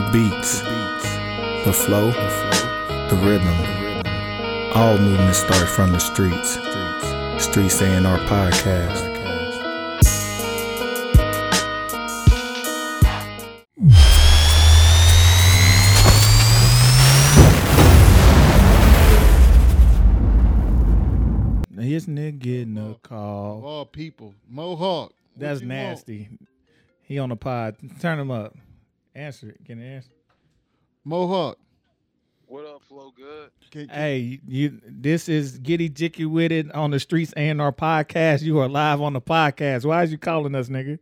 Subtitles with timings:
[0.00, 0.60] The beats,
[1.66, 4.72] the flow, the rhythm.
[4.74, 6.52] All movements start from the streets.
[7.44, 9.10] Streets A&R podcast.
[21.78, 23.64] His nigga getting a call.
[23.64, 25.08] all people, Mohawk.
[25.08, 25.78] what That's you want?
[25.78, 26.28] nasty.
[27.02, 27.76] He on the pod.
[28.00, 28.54] Turn him up.
[29.14, 29.64] Answer it.
[29.64, 30.10] Can he answer?
[31.04, 31.58] Mohawk.
[32.46, 33.50] What up, Flow Good?
[33.70, 34.80] Can- can- Hey, you.
[34.86, 38.42] This is Giddy Jicky with it on the streets A&R podcast.
[38.42, 39.84] You are live on the podcast.
[39.84, 40.98] Why is you calling us, nigga?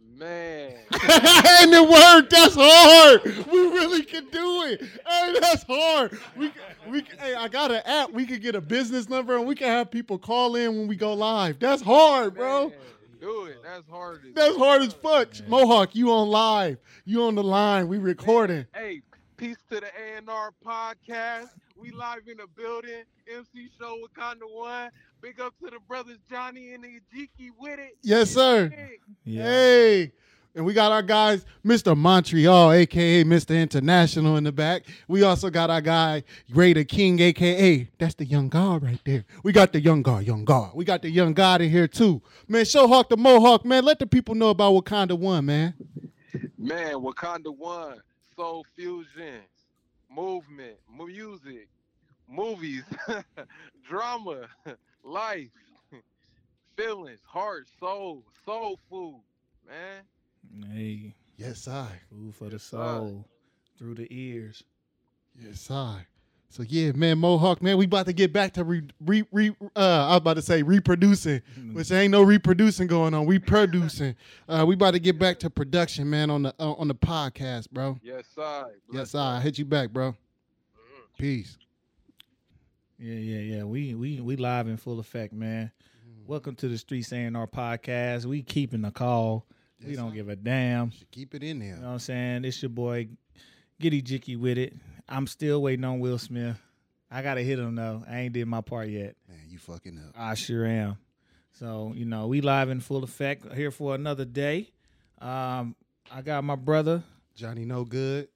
[0.00, 2.30] Man, and it worked.
[2.30, 3.22] That's hard.
[3.24, 4.80] We really can do it.
[5.06, 6.18] Hey, that's hard.
[6.36, 6.50] We
[6.88, 8.12] we hey, I got an app.
[8.12, 10.96] We could get a business number and we can have people call in when we
[10.96, 11.58] go live.
[11.58, 12.68] That's hard, bro.
[12.70, 12.78] man,
[13.20, 13.58] do it.
[13.62, 14.22] That's hard.
[14.26, 15.40] as That's hard as fuck.
[15.40, 15.50] Man.
[15.50, 16.78] Mohawk, you on live.
[17.04, 17.88] You on the line.
[17.88, 18.66] We recording.
[18.74, 19.02] Hey,
[19.36, 21.50] peace to the A&R podcast.
[21.76, 23.04] We live in the building.
[23.32, 24.90] MC Show Wakanda One.
[25.20, 27.96] Big up to the brothers Jonny and the Ajiki with it.
[28.02, 28.68] Yes, sir.
[28.68, 30.12] Hey, Hey.
[30.56, 31.94] And we got our guys, Mr.
[31.94, 33.60] Montreal, aka Mr.
[33.60, 34.84] International in the back.
[35.06, 39.26] We also got our guy, Greater King, aka that's the young god right there.
[39.42, 40.70] We got the young god, young god.
[40.74, 42.22] We got the young god in here too.
[42.48, 43.84] Man, Showhawk the Mohawk, man.
[43.84, 45.74] Let the people know about Wakanda One, man.
[46.56, 48.00] man, Wakanda One.
[48.34, 49.40] Soul fusion,
[50.10, 51.68] movement, music,
[52.26, 52.84] movies,
[53.86, 54.46] drama,
[55.04, 55.50] life,
[56.78, 59.20] feelings, heart, soul, soul food,
[59.68, 60.02] man.
[60.72, 62.00] Hey, Yes, I.
[62.10, 62.76] food for the Yes, sir.
[62.76, 63.24] soul
[63.78, 64.62] through the ears.
[65.38, 66.06] Yes, I.
[66.48, 70.06] So yeah, man, Mohawk, man, we about to get back to re, re, re uh
[70.06, 73.26] I was about to say reproducing, which ain't no reproducing going on.
[73.26, 74.14] We producing.
[74.48, 77.70] Uh we about to get back to production, man, on the uh, on the podcast,
[77.70, 77.98] bro.
[78.02, 78.64] Yes, I.
[78.92, 80.12] Yes, I hit you back, bro.
[80.12, 81.02] Mm-hmm.
[81.18, 81.58] Peace.
[82.98, 83.64] Yeah, yeah, yeah.
[83.64, 85.72] We we we live in full effect, man.
[86.26, 88.24] Welcome to the Streets A&R podcast.
[88.24, 89.44] We keeping the call.
[89.84, 90.90] We don't give a damn.
[90.90, 91.68] Should keep it in there.
[91.68, 92.44] You know what I'm saying?
[92.44, 93.08] It's your boy
[93.80, 94.74] Giddy Jicky with it.
[95.08, 96.56] I'm still waiting on Will Smith.
[97.10, 98.02] I gotta hit him though.
[98.08, 99.16] I ain't did my part yet.
[99.28, 100.14] Man, you fucking up.
[100.16, 100.98] I sure am.
[101.52, 104.70] So, you know, we live in full effect here for another day.
[105.20, 105.74] Um,
[106.10, 107.02] I got my brother.
[107.34, 108.28] Jonny Knogood.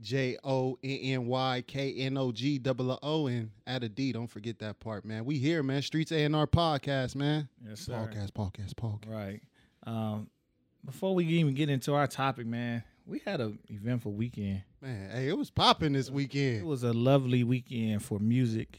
[0.00, 4.12] J O N N Y K N O G double O and add a D.
[4.12, 5.24] Don't forget that part, man.
[5.24, 5.82] We here, man.
[5.82, 7.48] Streets A and R podcast, man.
[7.66, 7.94] Yes, sir.
[7.94, 9.12] Podcast, podcast, podcast.
[9.12, 9.40] Right.
[9.84, 10.28] Um,
[10.88, 14.62] before we even get into our topic, man, we had an eventful weekend.
[14.80, 16.60] Man, hey, it was popping this weekend.
[16.60, 18.78] It was a lovely weekend for music,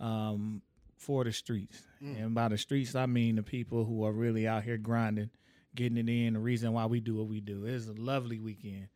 [0.00, 0.62] um,
[0.96, 1.82] for the streets.
[2.02, 2.24] Mm.
[2.24, 5.28] And by the streets, I mean the people who are really out here grinding,
[5.74, 6.32] getting it in.
[6.32, 7.66] The reason why we do what we do.
[7.66, 8.88] It was a lovely weekend.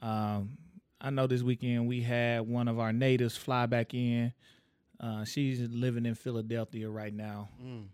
[0.00, 0.56] Um,
[0.98, 4.32] I know this weekend we had one of our natives fly back in.
[4.98, 7.84] Uh, she's living in Philadelphia right now, Mm.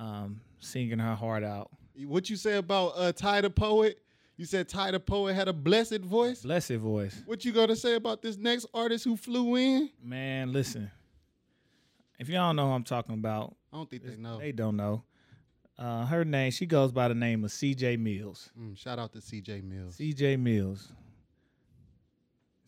[0.00, 1.70] um, singing her heart out.
[1.96, 4.00] What you say about uh, Ty the Poet?
[4.36, 6.42] You said Ty the Poet had a blessed voice.
[6.42, 7.22] Blessed voice.
[7.24, 9.90] What you gonna say about this next artist who flew in?
[10.02, 10.90] Man, listen.
[12.18, 14.38] If y'all don't know who I'm talking about, I don't think they know.
[14.38, 15.04] they don't know.
[15.78, 18.50] Uh, her name, she goes by the name of CJ Mills.
[18.58, 19.96] Mm, shout out to CJ Mills.
[19.98, 20.92] CJ Mills.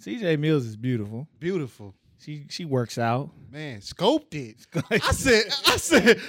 [0.03, 1.27] CJ Mills is beautiful.
[1.39, 1.95] Beautiful.
[2.19, 3.31] She she works out.
[3.51, 4.57] Man, scoped it.
[4.91, 6.21] I said, I said,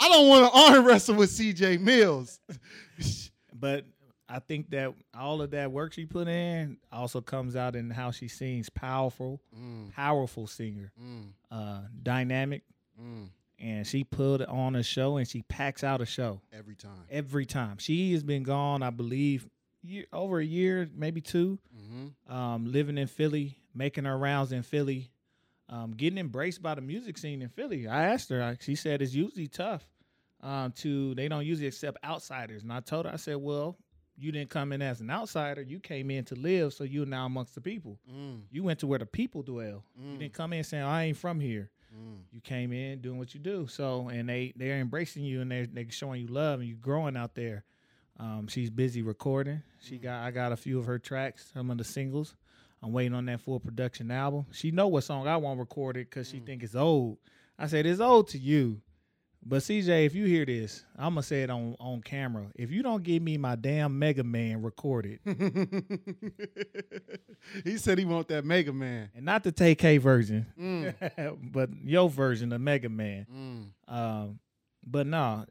[0.00, 2.40] I don't want to arm wrestle with CJ Mills.
[3.52, 3.84] but
[4.28, 8.10] I think that all of that work she put in also comes out in how
[8.10, 8.70] she sings.
[8.70, 10.90] Powerful, Mm, powerful singer.
[11.00, 12.62] mm, Uh, dynamic,
[13.00, 13.28] mm.
[13.58, 16.40] and she put on a show and she packs out a show.
[16.52, 17.04] Every time.
[17.10, 17.76] every time.
[17.78, 19.46] She has been gone, I believe,
[19.82, 22.32] year, over a year, maybe two, Mm-hmm.
[22.32, 25.10] um, living in Philly, making her rounds in Philly,
[25.68, 27.86] um, getting embraced by the music scene in Philly.
[27.88, 29.86] I asked her, I- she said it's usually tough
[30.42, 32.62] um, to, they don't usually accept outsiders.
[32.62, 33.76] And I told her, I said, well,
[34.16, 35.62] you didn't come in as an outsider.
[35.62, 37.98] You came in to live, so you're now amongst the people.
[38.12, 39.84] Mm, You went to where the people dwell.
[39.96, 42.18] You mm, didn't come in saying, I ain't from here mm.
[42.30, 43.66] you came in doing what you do.
[43.66, 47.16] So and they they're embracing you and they're they showing you love and you're growing
[47.16, 47.64] out there.
[48.18, 49.62] Um, she's busy recording.
[49.80, 52.34] She got I got a few of her tracks, some of the singles.
[52.82, 54.46] I'm waiting on that full production album.
[54.52, 57.18] She know what song I want recorded because she think it's old.
[57.58, 58.80] I said it's old to you,
[59.44, 62.46] but CJ, if you hear this, I'm gonna say it on on camera.
[62.56, 65.20] If you don't give me my damn Mega Man recorded,
[67.64, 69.10] he said he want that Mega Man.
[69.14, 70.94] and not the TK version, Mm,
[71.52, 73.26] but your version of Mega Man.
[73.88, 73.94] mm.
[73.94, 74.38] Um,
[74.84, 75.44] but no,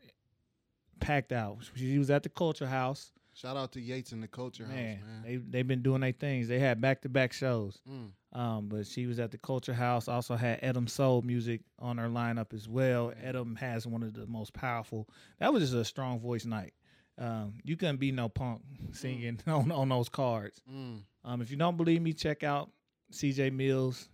[0.99, 1.59] packed out.
[1.75, 3.11] She was at the Culture House.
[3.41, 5.23] Shout out to Yates and the Culture Man, House, man.
[5.23, 6.47] they they've been doing their things.
[6.47, 7.79] They had back to back shows.
[7.89, 8.11] Mm.
[8.39, 10.07] Um, but she was at the Culture House.
[10.07, 13.11] Also had Edem Soul music on her lineup as well.
[13.21, 15.09] Edem has one of the most powerful.
[15.39, 16.73] That was just a strong voice night.
[17.17, 18.61] Um, you couldn't be no punk
[18.93, 20.61] singing on on those cards.
[20.71, 21.01] Mm.
[21.25, 22.69] Um, if you don't believe me, check out
[23.11, 24.07] CJ Mills.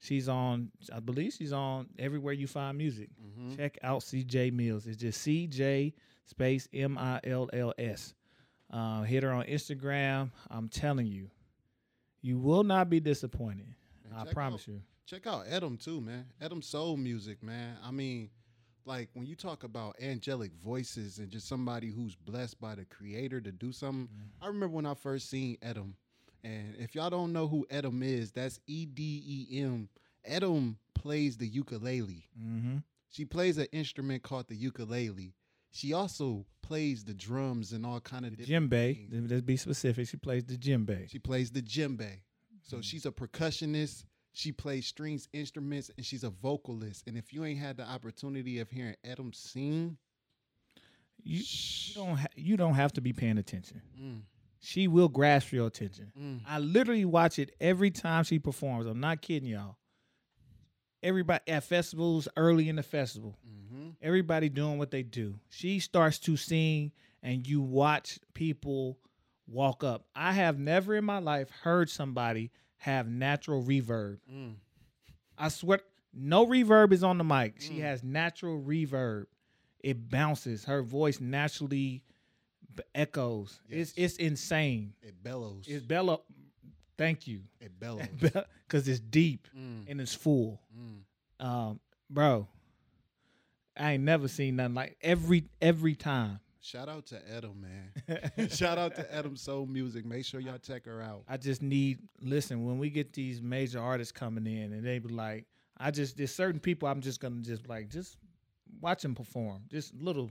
[0.00, 3.08] She's on, I believe she's on everywhere you find music.
[3.20, 3.56] Mhm.
[3.56, 4.86] Check out CJ Mills.
[4.86, 5.92] It's just CJ
[6.24, 8.14] space M I L L S.
[8.70, 10.30] Uh, hit her on Instagram.
[10.50, 11.30] I'm telling you,
[12.20, 13.74] you will not be disappointed.
[14.14, 14.82] I promise out- you.
[15.06, 16.26] Check out Edem too, man.
[16.38, 17.76] Edem soul music, man.
[17.82, 18.28] I mean,
[18.84, 23.40] like when you talk about angelic voices and just somebody who's blessed by the creator
[23.40, 24.08] to do something.
[24.08, 24.44] Mm-hmm.
[24.44, 25.94] I remember when I first seen Edem.
[26.44, 29.88] And if y'all don't know who Edem is, that's E D E M.
[30.24, 32.28] Edem plays the ukulele.
[32.38, 32.76] Mm-hmm.
[33.08, 35.32] She plays an instrument called the ukulele.
[35.78, 39.08] She also plays the drums and all kind of different Djembe.
[39.10, 39.30] things.
[39.30, 40.08] Let's be specific.
[40.08, 41.08] She plays the djembe.
[41.08, 42.18] She plays the djembe.
[42.64, 42.82] So Mhm.
[42.82, 44.04] she's a percussionist.
[44.32, 47.04] She plays strings instruments and she's a vocalist.
[47.06, 49.98] And if you ain't had the opportunity of hearing Edem sing,
[51.22, 53.80] You, you don't ha- you don't have to be paying attention.
[53.96, 54.22] mm,
[54.58, 56.12] She will grasp your attention.
[56.18, 58.86] mm, I literally watch it every time she performs.
[58.86, 59.76] I'm not kidding y'all.
[61.04, 63.38] Everybody at festivals, early in the festival,
[63.90, 65.38] mhm, everybody doing what they do.
[65.50, 66.92] She starts to sing,
[67.22, 68.98] and you watch people
[69.46, 70.04] walk up.
[70.14, 74.18] I have never in my life heard somebody have natural reverb.
[74.32, 74.54] mm.
[75.36, 75.80] I swear,
[76.12, 77.60] no reverb is on the mic.
[77.60, 77.80] She Mm.
[77.82, 79.26] has natural reverb.
[79.80, 80.64] It bounces.
[80.64, 82.02] Her voice naturally
[82.74, 83.60] b- echoes.
[83.68, 84.12] It's Yes.
[84.12, 84.94] it's insane.
[85.02, 85.66] It bellows.
[85.68, 86.18] It's Bella.
[86.96, 88.06] Thank you, it bellows.
[88.66, 90.60] because it's deep Mm, and it's full.
[90.76, 91.02] mm.
[91.44, 91.78] Um,
[92.10, 92.48] bro,
[93.78, 96.40] I ain't never seen nothing like every every time.
[96.60, 98.48] Shout out to Edem, man.
[98.50, 100.04] Shout out to Edem Soul Music.
[100.04, 101.22] Make sure y'all check her out.
[101.28, 105.08] I just need listen when we get these major artists coming in and they be
[105.08, 105.46] like,
[105.78, 108.16] I just there's certain people I'm just gonna just like just
[108.80, 110.30] watch them perform, just little.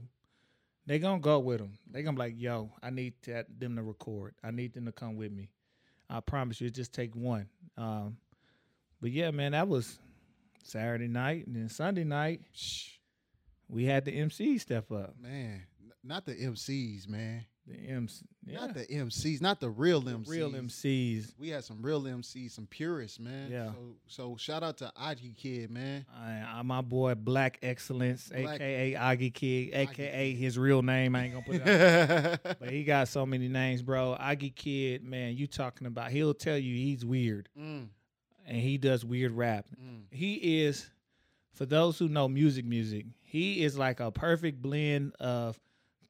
[0.86, 1.72] They gonna go with them.
[1.90, 4.34] They gonna be like, yo, I need to, them to record.
[4.42, 5.50] I need them to come with me.
[6.08, 7.48] I promise you, it just take one.
[7.76, 8.16] Um,
[9.00, 9.98] but yeah, man, that was
[10.62, 12.97] Saturday night and then Sunday night Shh,
[13.68, 15.14] we had the MC step up.
[15.20, 15.62] man.
[16.04, 17.44] Not the MCs, man.
[17.66, 19.42] The MC, yeah, Not the MCs.
[19.42, 20.28] Not the real the MCs.
[20.28, 21.34] real MCs.
[21.38, 23.50] We had some real MCs, some purists, man.
[23.50, 23.72] Yeah.
[23.72, 26.06] So, so shout out to Ogi Kidd, man.
[26.16, 30.38] I, I'm my boy Black Excellence, Black- aka Ogi Kidd, aka Kid.
[30.38, 31.14] his real name.
[31.14, 32.56] I ain't gonna put it out.
[32.60, 34.16] but he got so many names, bro.
[34.18, 36.10] Ogi Kidd, man, you talking about?
[36.10, 37.88] He'll tell you he's weird, Mm,
[38.46, 39.66] and he does weird rap.
[39.78, 40.04] mm.
[40.10, 40.88] He is,
[41.52, 43.06] for those who know music, music.
[43.20, 45.58] He is like a perfect blend of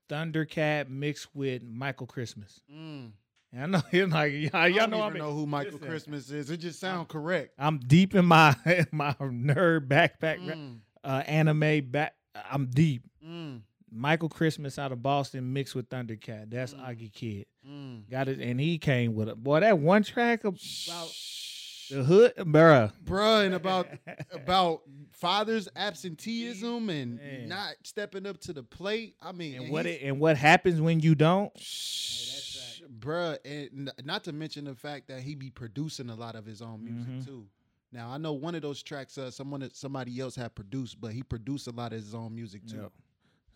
[0.09, 2.61] Thundercat mixed with Michael Christmas.
[2.73, 3.11] Mm.
[3.53, 5.73] And I know he's like y'all, I y'all don't know even I'm know who Michael
[5.75, 5.89] listen.
[5.89, 6.51] Christmas is.
[6.51, 7.53] It just sounds correct.
[7.59, 8.55] I'm deep in my
[8.93, 12.15] my nerd backpack Mm, uh, anime back.
[12.51, 13.03] I'm deep.
[13.27, 16.51] mm, Michael Christmas out of Boston mixed with Thundercat.
[16.51, 16.87] That's Mm.
[16.89, 17.47] Ogi Kidd.
[17.69, 18.09] mm.
[18.11, 19.37] Got it, and he came with it.
[19.43, 21.89] Boy, that one track about Shh.
[21.91, 22.93] the hood, bruh.
[23.05, 23.89] Bruh, and about
[24.33, 24.83] about
[25.19, 27.49] father's absenteeism and Man.
[27.49, 29.17] not stepping up to the plate.
[29.21, 31.53] I mean, And what it, and what happens when you don't?
[31.59, 36.45] Shh, bruh, and not to mention the fact that he be producing a lot of
[36.47, 37.25] his own music Mhm.
[37.27, 37.47] too.
[37.93, 41.13] Now I know one of those tracks, uh, someone that somebody else had produced, but
[41.13, 42.77] he produced a lot of his own music too.
[42.83, 42.93] Yep.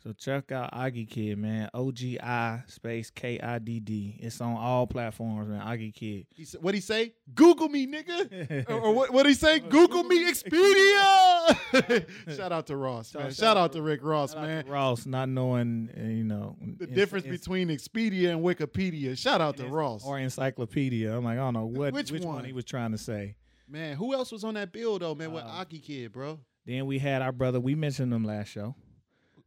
[0.02, 1.70] So check out Ogi Kidd, man.
[1.74, 4.18] O G I space K I D D.
[4.20, 5.60] It's on all platforms, man.
[5.60, 6.26] Ogi Kidd.
[6.34, 7.14] He said, "What he say?
[7.32, 9.12] Google me, nigga." or, or what?
[9.12, 9.60] What he say?
[9.60, 12.04] Google me, Expedia.
[12.36, 13.24] Shout out to Ross, man.
[13.26, 14.66] Shout Shout out out to Rick Ross, man.
[14.66, 19.16] Ross, not knowing, uh, you know, The en- difference en- between Expedia and Wikipedia.
[19.16, 20.04] Shout out to Ross.
[20.04, 21.16] or encyclopedia.
[21.16, 22.36] I'm like, I don't know what Which which, one?
[22.36, 22.44] one?
[22.44, 23.36] he was trying to say.
[23.68, 25.32] Man, who else was on that bill though, man?
[25.32, 26.40] With Uh, Ogi Kidd, bro.
[26.66, 27.60] Then we had our brother.
[27.60, 28.74] We mentioned him last show.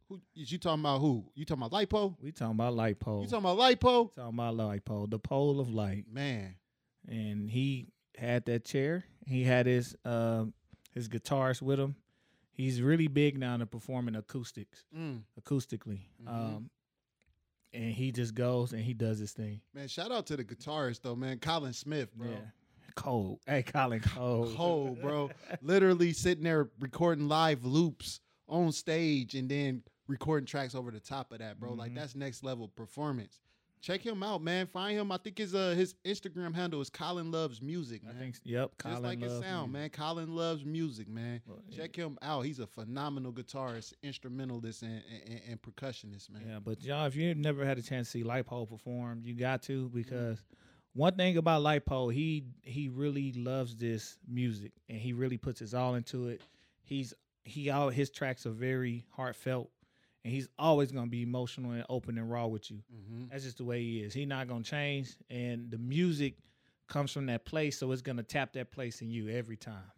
[0.08, 1.00] Who is you talking about?
[1.00, 1.72] Who you talking about?
[1.72, 2.14] Lipo?
[2.20, 3.22] We talking about Lite Pole.
[3.22, 4.14] You talking about Lipo?
[4.14, 6.04] talking about Lite Pole, the pole of light.
[6.10, 6.54] Man,
[7.08, 9.04] And he had that chair.
[9.26, 10.44] He had his uh,
[10.92, 11.96] his guitarist with him.
[12.52, 15.20] He's really big now to performing acoustics, mm.
[15.40, 16.02] acoustically.
[16.24, 16.28] Mhm.
[16.28, 16.70] Um,
[17.74, 19.60] and he just goes and he does his thing.
[19.74, 19.88] man.
[19.88, 21.38] Shout out to the guitarist though, man.
[21.38, 22.28] Colin Smith, bro.
[22.28, 22.36] Yeah.
[22.94, 23.40] Cold.
[23.46, 24.50] Hey, Colin Cole.
[24.56, 25.30] Cold, bro.
[25.60, 31.32] Literally sitting there recording live loops on stage and then recording tracks over the top
[31.32, 31.72] of that, bro.
[31.72, 31.96] Like Mhm.
[31.96, 33.40] that's next level performance.
[33.82, 34.66] Check him out, man.
[34.66, 35.12] Find him.
[35.12, 38.16] I think his uh his Instagram handle is Colin Loves Music, man.
[38.16, 38.36] I think.
[38.42, 38.72] Yep.
[38.82, 39.72] Just like his sound, Music.
[39.72, 39.90] man.
[39.90, 41.40] Colin loves music, man.
[41.46, 41.76] Well, yeah.
[41.76, 42.42] Check him out.
[42.42, 46.42] He's a phenomenal guitarist, instrumentalist, and, and, and percussionist, man.
[46.48, 49.62] Yeah, but y'all, if you've never had a chance to see Lipo perform, you got
[49.64, 50.42] to because
[50.94, 55.74] one thing about Lipo, he he really loves this music and he really puts his
[55.74, 56.40] all into it.
[56.82, 57.12] He's
[57.44, 59.70] he all his tracks are very heartfelt
[60.26, 62.78] and he's always gonna be emotional and open and raw with you.
[62.92, 63.26] Mm-hmm.
[63.30, 64.12] That's just the way he is.
[64.12, 66.34] He's not gonna change, and the music
[66.88, 69.92] comes from that place, so it's gonna tap that place in you every time,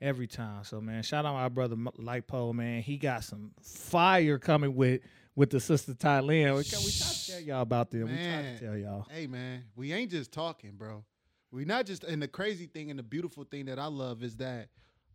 [0.00, 0.62] every time.
[0.62, 2.80] So man, shout out my brother Lipo, man.
[2.80, 5.00] He got some fire coming with
[5.34, 6.54] with the sister Tylin.
[6.54, 8.04] We, try- we try to tell y'all about them.
[8.04, 9.06] We try to tell y'all.
[9.10, 11.02] Hey, man, we ain't just talking, bro.
[11.50, 12.04] We not just.
[12.04, 14.68] And the crazy thing and the beautiful thing that I love is that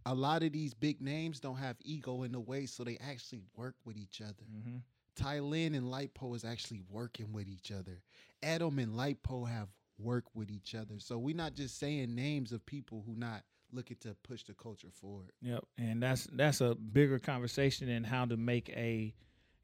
[0.05, 3.41] a lot of these big names don't have ego in the way, so they actually
[3.55, 4.43] work with each other.
[4.63, 4.77] hmm
[5.13, 8.01] Tylin and Lipo is actually working with each other.
[8.41, 9.67] Edem and Lipo have
[9.99, 10.95] worked with each other.
[10.99, 13.43] So we're not just saying names of people who not
[13.73, 15.31] looking to push the culture forward.
[15.41, 19.13] Yep, and that's that's a bigger conversation in how to make a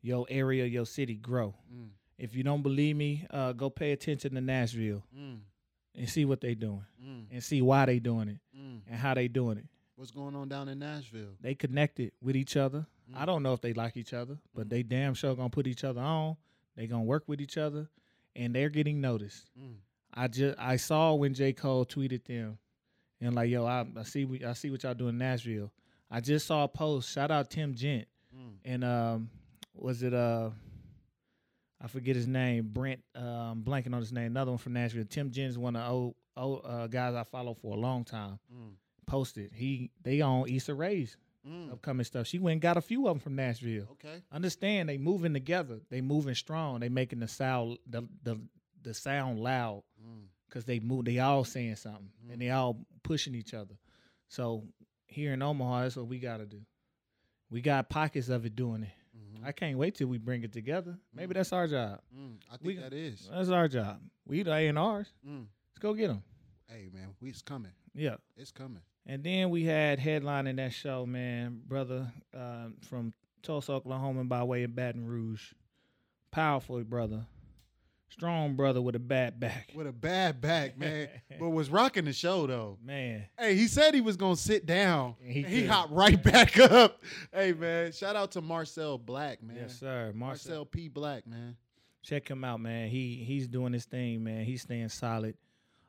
[0.01, 1.55] your area, your city grow.
[1.73, 5.39] Mm, If you don't believe me, uh, go pay attention to Nashville mm,
[5.95, 8.81] and see what they're doing mm, and see why they doing it mm.
[8.87, 9.65] and how they doing it.
[9.97, 11.31] What's going on down in Nashville?
[11.41, 12.85] They connected with each other.
[13.15, 13.25] I Mm.
[13.25, 14.69] don't know if they like each other, but Mm.
[14.69, 16.37] they damn sure gonna put each other on.
[16.75, 17.89] They gonna work with each other,
[18.35, 19.49] and they're getting noticed.
[19.59, 19.77] Mm,
[20.13, 22.59] I just I saw when J Cole tweeted them,
[23.19, 25.71] and like yo, I, I see what I see what y'all doing in Nashville.
[26.11, 27.11] I just saw a post.
[27.11, 28.57] Shout out Tim Gent mm.
[28.63, 29.29] and um,
[29.73, 30.51] was it uh,
[31.81, 32.67] I forget his name.
[32.71, 34.27] Brent um, blanking on his name.
[34.27, 35.05] Another one from Nashville.
[35.09, 38.03] Tim Gent is one of the old old uh, guys I follow for a long
[38.05, 38.37] time.
[38.53, 38.73] Mm.
[39.07, 41.71] Posted he they on Issa Rae's Mm.
[41.71, 42.27] upcoming stuff.
[42.27, 43.87] She went and got a few of them from Nashville.
[43.93, 44.21] Okay.
[44.33, 45.79] Understand they moving together.
[45.89, 46.81] They moving strong.
[46.81, 48.39] They making the sound the the,
[48.83, 50.25] the sound loud Mm.
[50.49, 51.05] because they move.
[51.05, 52.33] They all saying something Mm.
[52.33, 53.75] and they all pushing each other.
[54.27, 54.67] So
[55.05, 56.65] here in Omaha, that's what we got to do.
[57.49, 58.89] We got pockets of it doing it.
[59.17, 59.45] Mhm.
[59.45, 60.99] I can't wait till we bring it together.
[61.13, 61.35] Maybe Mm.
[61.37, 62.01] that's our job.
[62.13, 62.39] Mm.
[62.51, 63.25] I think We- that is.
[63.31, 64.01] That's our job.
[64.25, 65.13] We the A and R's.
[65.25, 65.47] Mm.
[65.69, 66.23] Let's go get them.
[66.67, 67.71] Hey, man, we it's coming.
[67.93, 68.17] Yeah.
[68.35, 68.81] It's coming.
[69.09, 74.63] And then we had headlining that show, man, brother um, from Tulsa, Oklahoma, by way
[74.63, 75.53] of Baton Rouge.
[76.29, 77.25] Powerful brother,
[78.09, 79.71] strong brother with a bad back.
[79.73, 81.07] With a bad back, man.
[81.39, 82.77] but was rocking the show though.
[82.83, 85.15] Man, Hey, he said he was gonna sit down.
[85.23, 87.01] And he and he hopped right back up.
[87.33, 89.55] Hey man, shout out to Marcel Black, man.
[89.55, 90.51] yes sir, Marcel.
[90.51, 90.89] Marcel P.
[90.89, 91.55] Black, man.
[92.03, 92.89] check him out, man.
[92.89, 94.43] He he's doing his thing, man.
[94.43, 95.35] He's staying solid.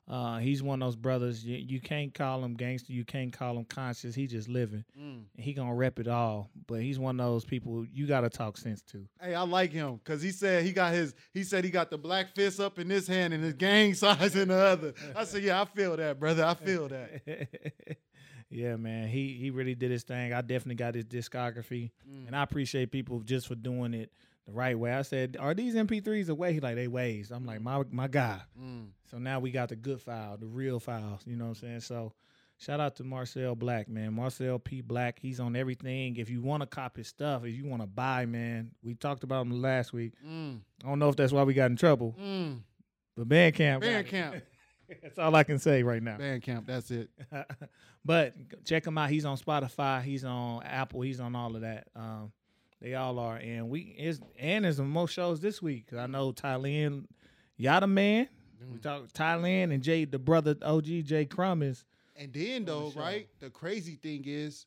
[0.09, 1.45] Uh, he's one of those brothers.
[1.45, 2.95] You, you can't call him gangster.
[2.95, 4.15] You can't call him conscious.
[4.15, 4.83] He just living.
[4.99, 5.25] Mm.
[5.37, 6.49] He gonna rep it all.
[6.67, 9.07] But he's one of those people you gotta talk sense to.
[9.21, 11.15] Hey, I like him because he said he got his.
[11.35, 14.35] He said he got the black fist up in this hand and his gang size
[14.35, 14.95] in the other.
[15.15, 16.45] I said, yeah, I feel that, brother.
[16.45, 17.49] I feel that.
[18.51, 19.09] yeah, man.
[19.09, 20.33] He he really did his thing.
[20.33, 22.29] I definitely got his discography, Mm.
[22.29, 24.11] and I appreciate people just for doing it
[24.49, 24.93] the right way.
[24.93, 27.31] I said, "Are these MP3s away?" He like they ways.
[27.31, 28.41] I'm like, my my guy.
[28.61, 28.89] Mm.
[29.11, 31.21] So now we got the good file, the real files.
[31.27, 31.81] You know what I'm saying?
[31.81, 32.13] So
[32.57, 34.15] shout out to Marcel Black, man.
[34.15, 34.81] Marcel P.
[34.81, 35.19] Black.
[35.21, 36.17] He's on everything.
[36.17, 39.23] If you want to copy his stuff, if you want to buy, man, we talked
[39.23, 40.15] about him last week.
[40.27, 40.61] Mm.
[40.85, 42.61] I don't know if that's why we got in trouble, Mm.
[43.17, 43.83] but Bandcamp.
[43.83, 44.43] Bandcamp.
[45.03, 46.17] that's all I can say right now.
[46.17, 46.67] Bandcamp.
[46.67, 47.11] That's it.
[48.05, 49.11] but check him out.
[49.11, 50.03] He's on Spotify.
[50.03, 51.03] He's on Apple.
[51.03, 51.89] He's on all of that.
[51.95, 52.33] Um,
[52.81, 53.37] they all are.
[53.37, 55.93] And we is and there's some more shows this week.
[55.97, 57.07] I know Tylin,
[57.57, 58.29] Yada Man.
[58.61, 58.83] We Mm.
[58.83, 61.85] talk Tylin and Jay, the brother OG Jay Crumb is.
[62.17, 62.99] And then though, show.
[63.01, 63.29] right?
[63.39, 64.67] The crazy thing is,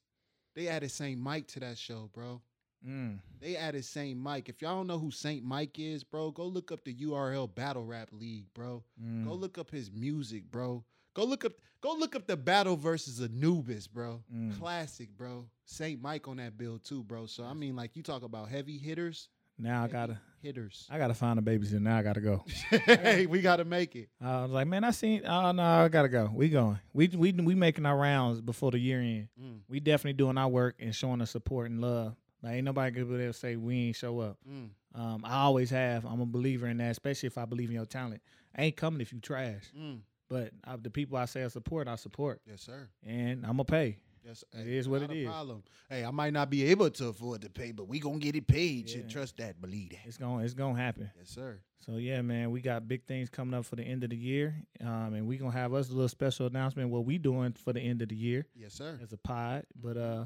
[0.56, 2.42] they added Saint Mike to that show, bro.
[2.88, 4.50] Mm, They added Saint Mike.
[4.50, 7.84] If y'all don't know who Saint Mike is, bro, go look up the URL Battle
[7.86, 8.84] Rap League, bro.
[9.02, 9.26] mm.
[9.26, 10.84] Go look up his music, bro.
[11.14, 14.24] Go look up go look up the battle versus Anubis, bro.
[14.34, 14.58] Mm.
[14.60, 15.46] Classic, bro.
[15.66, 17.26] Saint Mike on that bill too, bro.
[17.26, 20.88] So I mean, like you talk about heavy hitters, Now I gotta hitters.
[20.90, 21.82] I gotta find a babysitter.
[21.82, 22.44] Now I gotta go.
[22.86, 24.10] hey, we gotta make it.
[24.22, 25.26] I was like, man, I seen.
[25.26, 26.30] Oh no, I gotta go.
[26.34, 26.80] We going.
[26.94, 29.28] We we we making our rounds before the year end.
[29.42, 32.16] Mm, We definitely doing our work and showing the support and love.
[32.42, 34.38] Like ain't nobody gonna be able to say we ain't show up.
[34.50, 34.70] mm.
[34.94, 36.06] Um, I always have.
[36.06, 38.22] I'm a believer in that, especially if I believe in your talent.
[38.58, 39.64] I ain't coming if you trash.
[39.78, 40.00] Mm.
[40.32, 42.88] But uh, the people I say I support, I support, Yes, sir.
[43.06, 43.98] and I'm gonna pay.
[44.26, 45.28] Yes, It is what it is.
[45.28, 45.64] Problem.
[45.90, 48.48] Hey, I might not be able to afford to pay, but we gonna get it
[48.48, 48.88] paid.
[48.88, 48.98] Yeah.
[48.98, 50.00] Should trust that, believe that.
[50.06, 51.10] It's gonna it's gonna happen.
[51.18, 51.60] Yes, sir.
[51.86, 54.56] So yeah, man, we got big things coming up for the end of the year,
[54.80, 57.82] um, and we gonna have us a little special announcement what we doing for the
[57.82, 59.00] end of the year Yes, sir.
[59.04, 59.66] as a pod.
[59.76, 60.26] But uh,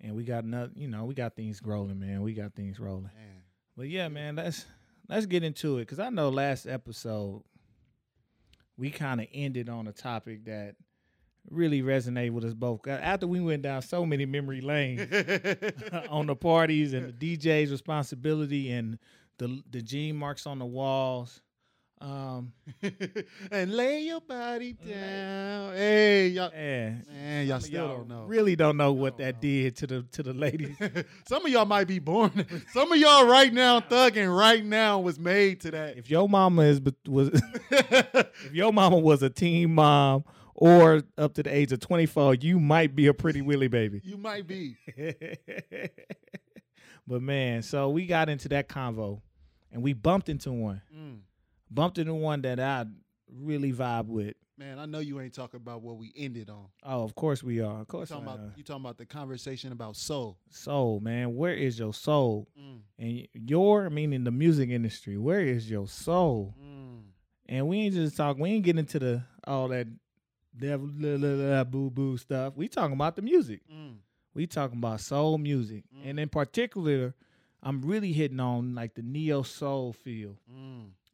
[0.00, 2.22] and we got another, you know, we got things rolling, man.
[2.22, 3.04] We got things rolling.
[3.14, 3.42] Man.
[3.76, 4.64] But yeah, man, let's
[5.08, 7.42] let's get into it because I know last episode
[8.78, 10.76] we kind of ended on a topic that
[11.50, 12.86] really resonated with us both.
[12.86, 15.00] After we went down so many memory lanes
[16.10, 18.98] on the parties and the DJ's responsibility and
[19.38, 21.42] the the jean marks on the walls.
[22.00, 22.52] Um,
[23.50, 25.74] and lay your body down.
[25.74, 28.22] Hey, y'all, yeah, man, y'all still y'all don't know.
[28.22, 29.40] Really don't know what don't that know.
[29.40, 30.76] did to the to the ladies.
[31.26, 32.46] Some of y'all might be born.
[32.72, 35.98] Some of y'all right now thugging right now was made to that.
[35.98, 37.30] if your mama is was
[37.70, 40.22] if your mama was a teen mom
[40.54, 44.00] or up to the age of 24, you might be a Pretty Ricky baby.
[44.04, 44.76] you might be.
[47.06, 49.20] but man, so we got into that convo
[49.72, 50.80] and we bumped into one.
[50.96, 51.18] Mm.
[51.70, 52.86] Bumped into one that I
[53.30, 54.34] really vibe with.
[54.56, 56.66] Man, I know you ain't talking about what we ended on.
[56.82, 57.74] Oh, of course we are.
[57.74, 58.08] Of You course.
[58.08, 60.36] talking about you talking about the conversation about soul.
[60.50, 61.36] soul, man.
[61.36, 62.48] Where is your soul?
[62.60, 62.80] Mm.
[62.98, 65.16] And your meaning the music industry.
[65.16, 66.54] Where is your soul?
[66.60, 67.02] Mm.
[67.46, 68.42] And we ain't just talking.
[68.42, 69.86] We ain't getting into the all that
[70.56, 72.54] devil la, la, la, boo boo stuff.
[72.56, 73.60] We talking about the music.
[73.72, 73.98] Mm.
[74.34, 76.10] We talking about soul music, Mm.
[76.10, 77.14] and in particular,
[77.62, 80.36] I'm really hitting on like the neo soul feel.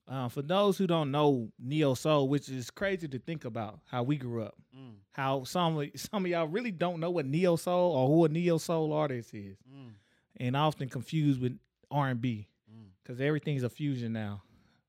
[0.08, 0.12] Mm.
[0.26, 4.02] Uh, for those who don't know neo soul, which is crazy to think about how
[4.02, 4.94] we grew up, Mm.
[5.12, 8.28] how some of- some of y'all really don't know what neo soul or who a
[8.28, 9.94] neo soul artist is, Mm.
[10.36, 11.58] and often confused with
[11.90, 12.88] R and B Mm.
[13.02, 14.42] because everything's a fusion now.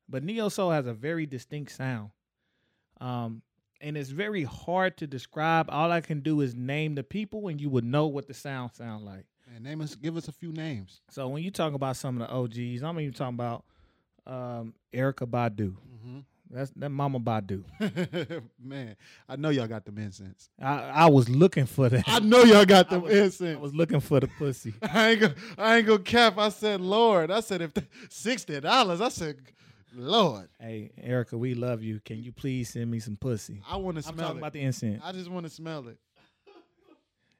[0.09, 2.11] But neo soul has a very distinct sound,
[2.99, 3.41] um,
[3.81, 5.69] and it's very hard to describe.
[5.69, 8.73] All I can do is name the people, and you would know what the sound
[8.73, 9.25] sound like.
[9.47, 11.01] Man, name us, give us a few names.
[11.09, 13.65] So when you talk about some of the OGs, I'm even talking about
[14.27, 15.71] um, Erykah Badu.
[15.71, 16.19] Mm-hmm.
[16.51, 17.63] That's that Mama Badu.
[18.63, 18.95] Man,
[19.27, 20.49] I know y'all got them incense.
[20.61, 22.03] I, I was looking for that.
[22.07, 23.59] I know y'all got I them was- I incense.
[23.59, 24.73] was looking for the pussy.
[24.81, 26.37] I ain't gonna, I ain't gonna cap.
[26.37, 27.31] I said, Lord.
[27.31, 27.71] I said, if
[28.09, 29.01] sixty dollars.
[29.01, 29.37] I said,
[29.95, 30.49] Lord.
[30.59, 31.99] hey, Erica, we love you.
[32.05, 33.61] Can you please send me some pussy?
[33.67, 34.13] I want to smell.
[34.13, 34.39] I'm talking it.
[34.41, 35.01] about the incense.
[35.03, 35.97] I just want to smell it.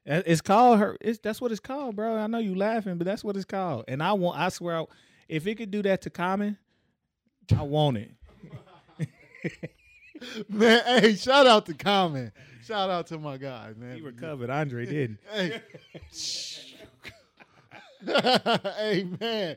[0.04, 0.96] It- It's called her.
[1.00, 2.16] It's that's what it's called, bro.
[2.16, 3.84] I know you laughing, but that's what it's called.
[3.88, 4.38] And I want.
[4.38, 4.84] I swear, I-
[5.28, 6.56] if it could do that to Common,
[7.52, 8.10] I want it.
[10.48, 12.32] Man, hey, shout out to Common.
[12.64, 13.96] Shout out to my guy, man.
[13.96, 14.50] He recovered.
[14.50, 15.18] Andre didn't.
[15.32, 15.60] Hey.
[18.76, 19.56] hey man,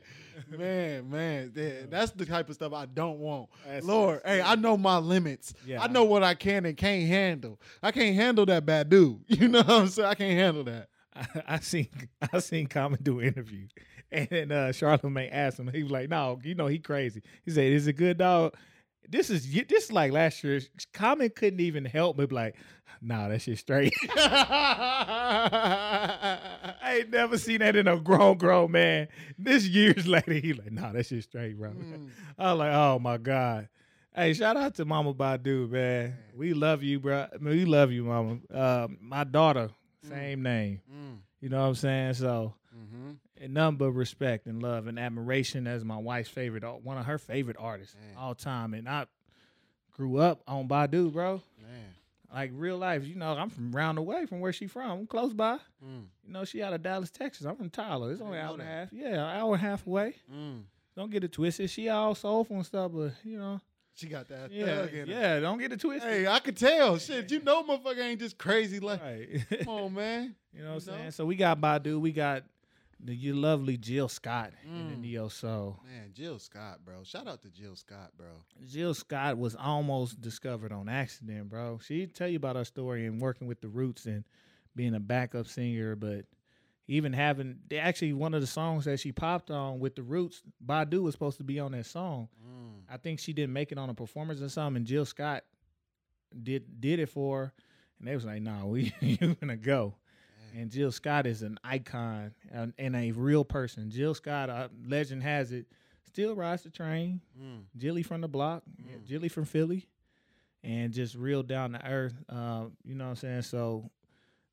[0.50, 1.52] man, man,
[1.88, 3.48] that's the type of stuff I don't want.
[3.64, 5.54] That's- Lord, hey, I know my limits.
[5.66, 5.82] Yeah.
[5.82, 7.60] I know what I can and can't handle.
[7.82, 9.20] I can't handle that bad dude.
[9.28, 10.08] You know what I'm saying?
[10.08, 10.88] I can't handle that.
[11.20, 11.88] I, I seen
[12.32, 13.66] I seen Common do an interview,
[14.10, 15.68] and then uh, Charlamagne asked him.
[15.72, 18.54] He was like, "No, you know he crazy." He said, "Is it good, dog?"
[19.08, 20.60] This is this is like last year.
[20.92, 22.56] Common couldn't even help but be like,
[23.00, 24.28] "Nah, that shit straight." I
[26.98, 29.08] ain't never seen that in a grown grown man.
[29.38, 32.10] This years later, he like, "Nah, that shit straight, bro." Mm.
[32.38, 33.68] I was like, "Oh my god."
[34.12, 36.16] Hey, shout out to Mama Badu, man.
[36.34, 37.28] We love you, bro.
[37.32, 38.38] I mean, we love you, Mama.
[38.52, 39.70] Uh, my daughter,
[40.08, 40.80] same name.
[40.92, 41.18] Mm.
[41.40, 42.14] You know what I'm saying?
[42.14, 43.16] So, Mhm.
[43.40, 47.18] and nothing but respect and love and admiration as my wife's favorite, one of her
[47.18, 48.16] favorite artists Man.
[48.16, 48.74] all time.
[48.74, 49.06] And I
[49.92, 51.42] grew up on Badu, bro.
[51.60, 51.94] Man.
[52.32, 54.90] Like real life, you know, I'm from round the way from where she from.
[55.00, 55.56] I'm close by.
[55.84, 56.06] Mm.
[56.24, 57.44] You know, she out of Dallas, Texas.
[57.44, 58.12] I'm from Tyler.
[58.12, 58.92] It's only an hour and a half.
[58.92, 60.14] Yeah, an hour and a half away.
[60.32, 60.62] Mm.
[60.96, 61.70] Don't get it twisted.
[61.70, 63.60] She all soulful and stuff, but you know,
[64.00, 65.12] She got that yeah, thug in her.
[65.12, 65.40] yeah.
[65.40, 66.10] Don't get it twisted.
[66.10, 66.98] Hey, I could tell.
[66.98, 69.00] Shit, you know, motherfucker ain't just crazy like.
[69.02, 69.44] right.
[69.64, 70.34] Come on, man.
[70.54, 70.98] You know what I'm know?
[71.00, 71.10] saying?
[71.12, 72.44] So we got Badu, we got
[73.02, 75.00] the you lovely Jill Scott in the Mm.
[75.00, 75.80] Neo Soul.
[75.86, 77.02] Man, Jill Scott, bro.
[77.02, 78.26] Shout out to Jill Scott, bro.
[78.66, 81.78] Jill Scott was almost discovered on accident, bro.
[81.82, 84.24] She'd tell you about her story and working with the Roots and
[84.76, 86.26] being a backup singer, but
[86.90, 90.42] even having they actually one of the songs that she popped on with the Roots,
[90.66, 92.28] Badu was supposed to be on that song.
[92.44, 92.82] Mm.
[92.92, 95.44] I think she didn't make it on a performance or something, and Jill Scott
[96.42, 97.52] did did it for her,
[98.00, 99.94] and they was like, "Nah, we you gonna go."
[100.52, 100.62] Man.
[100.62, 103.88] And Jill Scott is an icon and, and a real person.
[103.88, 105.66] Jill Scott, uh, legend has it,
[106.08, 107.20] still rides the train.
[107.40, 107.62] Mm.
[107.76, 109.06] Jilly from the block, yeah, Mm.
[109.06, 109.86] Jilly from Philly,
[110.64, 112.14] and just real down to earth.
[112.28, 113.42] Uh, you know what I'm saying?
[113.42, 113.88] So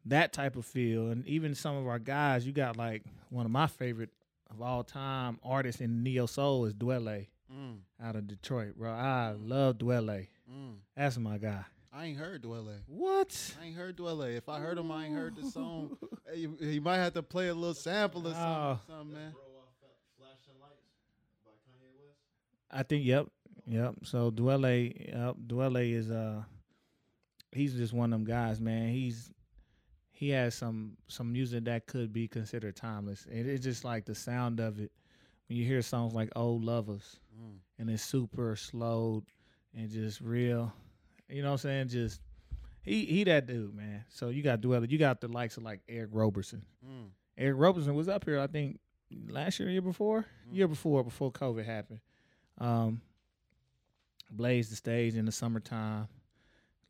[0.09, 3.51] that type of feel, and even some of our guys, you got like one of
[3.51, 4.09] my favorite
[4.49, 7.77] of all time artists in neo soul is Dwele Mm.
[8.03, 8.91] out of Detroit, bro.
[8.91, 10.27] I love Dwele.
[10.51, 10.75] Mm.
[10.97, 11.63] That's my guy.
[11.93, 12.79] I ain't heard Dwele.
[12.87, 13.55] What?
[13.61, 14.35] I ain't heard Dwele.
[14.35, 15.97] If I heard him, I ain't heard the song.
[16.29, 18.79] Hey, you, you might have to play a little sample or something, Oh.
[18.87, 19.33] something man.
[22.69, 23.27] I think yep,
[23.65, 23.95] yep.
[24.03, 26.43] So Dwele, yep, Dwele is uh,
[27.51, 28.89] he's just one of them guys, man.
[28.89, 29.31] He's
[30.17, 33.27] he has some some music that could be considered timeless.
[33.31, 34.91] And it's just like the sound of it
[35.47, 37.57] when you hear songs like "Old Lovers" Mm.
[37.77, 39.23] and it's super slowed
[39.75, 40.73] and just real.
[41.29, 41.87] You know what I'm saying?
[41.89, 42.19] Just
[42.81, 44.05] he he that dude, man.
[44.09, 44.89] So you got Dwele.
[44.89, 46.65] You got the likes of like Eric Roberson.
[46.83, 47.09] Mm.
[47.37, 48.79] Eric Roberson was up here, I think,
[49.29, 51.99] last year, year before, year before, before COVID happened.
[52.57, 53.01] Um,
[54.31, 56.07] blazed the stage in the summertime,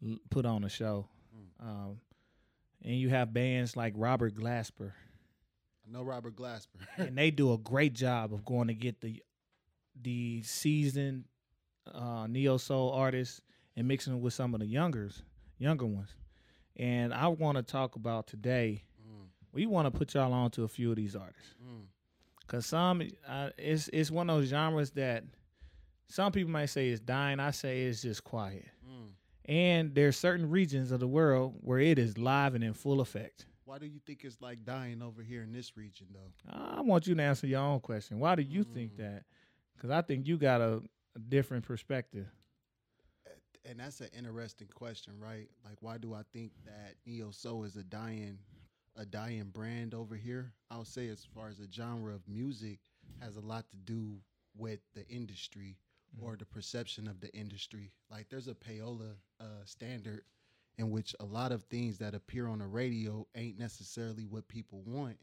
[0.02, 1.08] l- put on a show.
[1.60, 2.00] Um,
[2.84, 4.94] and you have bands like Robert Glasper,
[5.88, 6.68] I know Robert Glasper.
[6.98, 9.22] and they do a great job of going to get the
[10.00, 11.26] the seasoned
[11.92, 13.42] uh, neo soul artists
[13.76, 15.24] and mixing it with some of the youngers,
[15.58, 16.14] younger ones.
[16.76, 18.84] And I want to talk about today.
[19.02, 19.28] Mm.
[19.52, 21.56] We want to put y'all on to a few of these artists.
[21.64, 21.86] Mm.
[22.48, 25.24] Cause some uh, it's it's one of those genres that
[26.08, 27.40] some people might say is dying.
[27.40, 28.66] I say it's just quiet.
[28.88, 29.10] Mm.
[29.48, 33.00] And there are certain regions of the world where it is live and in full
[33.00, 33.46] effect.
[33.64, 36.52] Why do you think it's like dying over here in this region though?
[36.52, 38.20] I want you to answer your own question.
[38.20, 38.98] Why do you think Mm.
[38.98, 39.24] that?
[39.76, 40.82] Because I think you got a,
[41.16, 42.28] a different perspective.
[43.66, 45.50] And that's an interesting question, right?
[45.66, 48.40] Like, why do I think that neo soul is a dying,
[48.96, 50.54] a dying brand over here?
[50.72, 52.80] I'll say, as far as the genre of music,
[53.20, 54.20] has a lot to do
[54.56, 55.76] with the industry
[56.22, 57.92] or the perception of the industry.
[58.10, 60.22] Like, there's a payola uh, standard
[60.78, 64.84] in which a lot of things that appear on the radio ain't necessarily what people
[64.86, 65.18] want,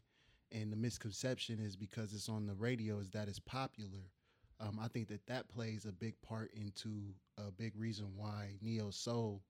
[0.51, 4.11] and the misconception is because it's on the radio is that it's popular.
[4.59, 8.89] Um, I think that that plays a big part into a big reason why neo
[8.89, 9.41] soul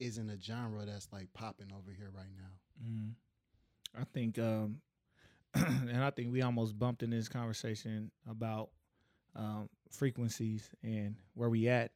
[0.00, 2.88] isn't a genre that's like popping over here right now.
[2.88, 3.12] Mm.
[3.98, 4.80] I think, um,
[5.54, 8.70] and I think we almost bumped in this conversation about
[9.36, 11.92] um, frequencies and where we at.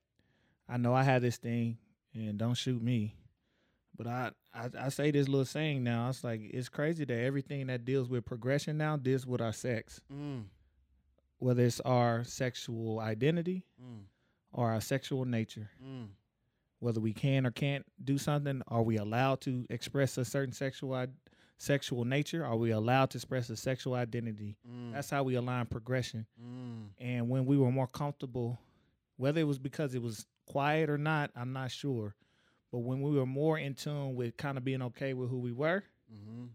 [0.69, 1.79] I know I had this thing,
[2.15, 3.17] and don't shoot me,
[3.97, 6.09] but I, I I say this little saying now.
[6.09, 10.01] It's like it's crazy that everything that deals with progression now deals with our sex,
[10.13, 10.45] Mm,
[11.39, 14.05] whether it's our sexual identity mm,
[14.53, 15.71] or our sexual nature.
[15.85, 16.07] mm,
[16.81, 20.95] whether we can or can't do something are we allowed to express a certain sexual
[21.59, 22.45] sexual nature?
[22.45, 24.57] Are we allowed to express a sexual identity?
[24.69, 26.27] Mm, that's how we align progression.
[26.43, 28.59] Mm, and when we were more comfortable
[29.17, 32.15] whether it was because it was quiet or not i'm not sure.
[32.73, 35.53] But when we were more in tune with kind of being okay with who we
[35.53, 36.49] were mhm,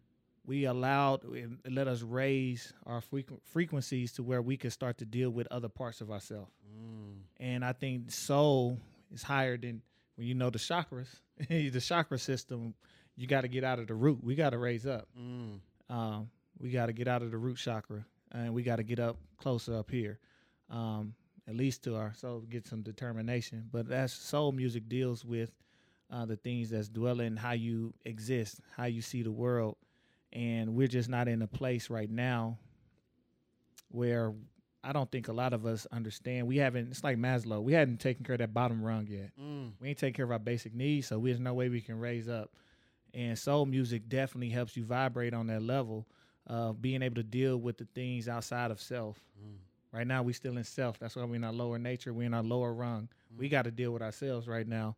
[0.46, 5.06] we allowed and let us raise our frequ- frequencies to where we could start to
[5.06, 8.78] deal with other parts of ourselves mm, and I think soul
[9.14, 9.82] is higher than
[10.16, 11.08] when you know the chakras,
[11.48, 12.74] the chakra system.
[13.20, 14.24] You got to get out of the root.
[14.24, 15.08] We got to raise up.
[15.20, 18.84] mm, Um, we got to get out of the root chakra, and we got to
[18.84, 20.20] get up closer up here,
[20.70, 21.14] um,
[21.48, 23.68] at least to our soul, get some determination.
[23.72, 25.52] But that's soul music deals with
[26.10, 29.76] uh, the things that's dwelling, how you exist, how you see the world,
[30.32, 32.58] and we're just not in a place right now
[33.92, 34.34] where
[34.84, 36.48] I don't think a lot of us understand.
[36.48, 36.90] We haven't.
[36.92, 37.62] It's like Maslow.
[37.62, 39.32] We hadn't taken care of that bottom rung yet.
[39.40, 42.00] mm, We ain't taking care of our basic needs, so there's no way we can
[42.00, 42.52] raise up.
[43.13, 46.08] And soul music definitely helps you vibrate on that level
[46.48, 49.19] of being able to deal with the things outside of self.
[49.39, 49.56] mm,
[49.91, 51.00] Right now, we still in self.
[51.00, 52.13] That's why we're in our lower nature.
[52.13, 53.10] We're in our lower rung.
[53.38, 54.95] We got to deal with ourselves right now.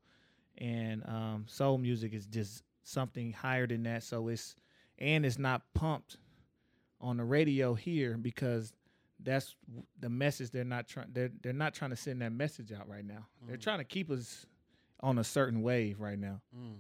[0.58, 4.04] And um, soul music is just something higher than that.
[4.04, 4.56] So it's
[5.00, 6.18] and it's not pumped
[7.00, 8.74] on the radio here because
[9.24, 9.56] that's
[10.00, 11.08] the message they're not trying.
[11.14, 13.28] They're they're not trying to send that message out right now.
[13.48, 13.62] They're Mm.
[13.62, 14.46] trying to keep us
[15.00, 16.76] on a certain wave right now, mm.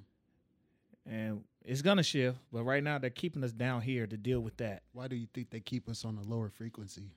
[1.05, 2.39] And it's gonna shift.
[2.51, 4.83] But right now, they're keeping us down here to deal with that.
[4.93, 7.11] Why do you think they keep us on a lower frequency?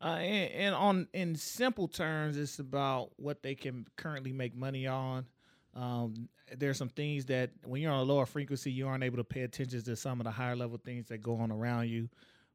[0.00, 4.86] Uh, and, and on in simple terms, it's about what they can currently make money
[4.86, 5.26] on.
[5.74, 9.24] Um, there's some things that when you're on a lower frequency, you aren't able to
[9.24, 12.08] pay attention to some of the higher level things that go on around you.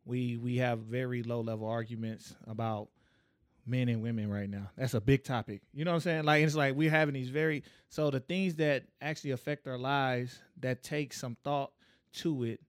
[0.06, 2.90] We we have very low level arguments about
[3.70, 4.70] men and women right now.
[4.78, 5.62] That's a big topic.
[5.74, 6.24] You know what I'm saying?
[6.24, 10.40] Like it's like we're having these very so the things that actually affect our lives
[10.60, 11.72] that take some thought
[12.14, 12.60] to it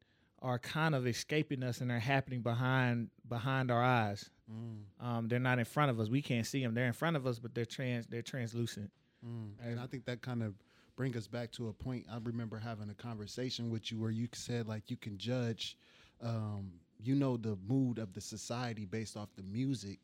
[0.42, 4.30] are kind of escaping us and they're happening behind behind our eyes.
[4.50, 6.08] Mm, Um, they're not in front of us.
[6.08, 6.74] We can't see them.
[6.74, 8.06] They're in front of us, but they're trans.
[8.06, 8.90] They're translucent.
[9.24, 9.50] mm.
[9.62, 10.54] And I think that kind of
[10.96, 12.06] bring us back to a point.
[12.10, 15.76] I remember having a conversation with you where you said like you can judge,
[16.22, 19.98] um, you know, the mood of the society based off the music,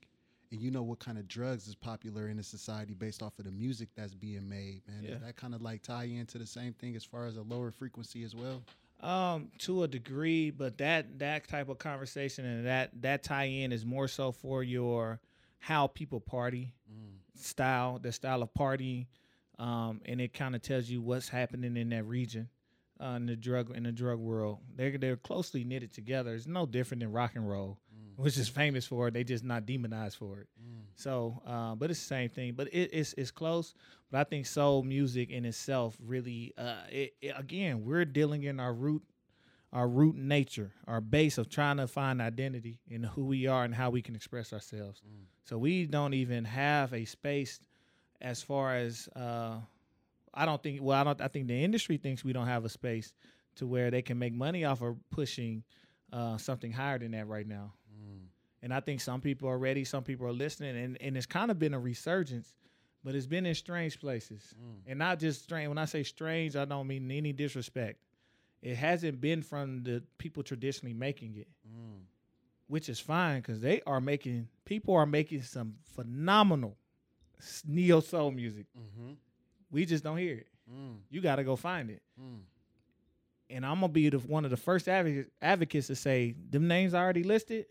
[0.53, 3.45] and you know what kind of drugs is popular in the society based off of
[3.45, 4.83] the music that's being made.
[4.87, 5.11] Man, Yeah.
[5.13, 7.71] does that kind of like tie into the same thing as far as a lower
[7.71, 8.63] frequency as well?
[9.01, 13.71] Um, to a degree, but that that type of conversation and that that tie in
[13.73, 15.21] is more so for your
[15.59, 19.09] how people party Mm, style, the style of party,
[19.59, 22.49] um, and it kind of tells you what's happening in that region.
[22.99, 26.33] Uh, in the drug in the drug world, they're they're closely knitted together.
[26.35, 27.79] It's no different than rock and roll.
[28.17, 29.15] Which is famous for it.
[29.15, 30.49] They just not demonized for it.
[30.61, 30.83] Mm.
[30.97, 32.55] So, uh, but it's the same thing.
[32.55, 33.75] But it, it's it's close.
[34.11, 38.61] But I think soul music in itself really, uh, it, it- again, we're dealing in
[38.61, 39.03] our root,
[39.73, 43.75] our root nature, our base of trying to find identity in who we are and
[43.75, 45.03] how we can express ourselves.
[45.07, 45.25] Mm.
[45.45, 47.61] So we don't even have a space
[48.21, 49.59] as far as uh,
[50.35, 50.81] I don't think.
[50.83, 51.21] Well, I don't.
[51.21, 53.13] I think the industry thinks we don't have a space
[53.57, 55.63] to where they can make money off of pushing
[56.13, 57.73] uh, something higher than that right now.
[58.63, 61.51] And I think some people are ready, some people are listening, and, and it's kind
[61.51, 62.53] of been a resurgence,
[63.05, 64.43] but it's been in strange places.
[64.59, 64.91] Mm.
[64.91, 65.69] And not just strange.
[65.69, 68.01] When I say strange, I don't mean any disrespect.
[68.63, 72.01] It hasn't been from the people traditionally making it, Mm.
[72.67, 76.77] which is fine because they are making, people are making some phenomenal
[77.67, 78.67] neo soul music.
[78.77, 79.13] Mm-hmm.
[79.71, 80.49] We just don't hear it.
[80.73, 80.97] Mm.
[81.11, 82.03] You got to go find it.
[82.21, 82.41] Mm.
[83.51, 86.95] and I'm gonna be the one of the first advocates, advocates to say them names
[86.95, 87.67] I already listed.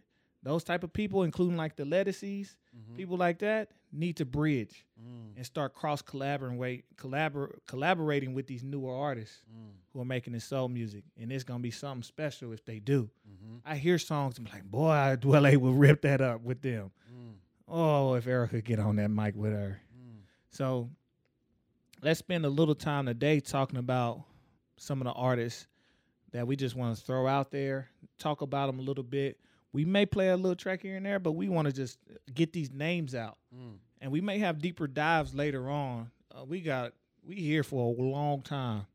[0.46, 2.96] Those type of people, including like the Lettuces, Mhm.
[2.96, 5.36] people like that, need to bridge Mm.
[5.38, 9.72] and start cross collaborating, collabor- collaborating with these newer artists Mm.
[9.92, 11.04] who are making this soul music.
[11.18, 13.10] And it's gonna be something special if they do.
[13.28, 13.62] Mhm.
[13.66, 16.92] I hear songs and be like, boy, I Dwele will rip that up with them.
[17.12, 17.34] Mm.
[17.68, 19.82] Oh, if Erykah get on that mic with her.
[19.98, 20.20] Mm.
[20.52, 20.92] So
[22.04, 24.24] let's spend a little time today talking about
[24.78, 25.66] some of the artists
[26.34, 29.40] that we just want to throw out there, talk about them a little bit.
[29.76, 32.00] We may play a little track here and there, but we want to just
[32.34, 33.38] get these names out.
[33.54, 33.74] Mm.
[34.00, 36.10] And we may have deeper dives later on.
[36.34, 36.94] Uh, we got
[37.28, 38.86] we here for a long time.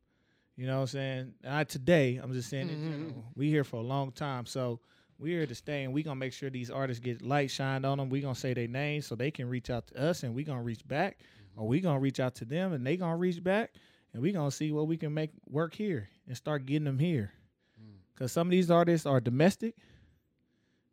[0.55, 1.33] You know what I'm saying?
[1.43, 2.15] Not today.
[2.21, 2.91] I'm just saying in Mhm.
[2.91, 3.25] general.
[3.35, 4.47] We here for a long time.
[4.47, 4.79] So
[5.19, 7.99] we're here to stay and we gonna make sure these artists get light shined on
[7.99, 8.09] them.
[8.09, 10.63] We gonna say their names so they can reach out to us and we gonna
[10.63, 11.19] reach back.
[11.55, 13.75] Or we gonna reach out to them and they gonna reach back
[14.13, 17.33] and we gonna see what we can make work here and start getting them here.
[17.79, 17.97] Mm.
[18.15, 19.75] Cause some of these artists are domestic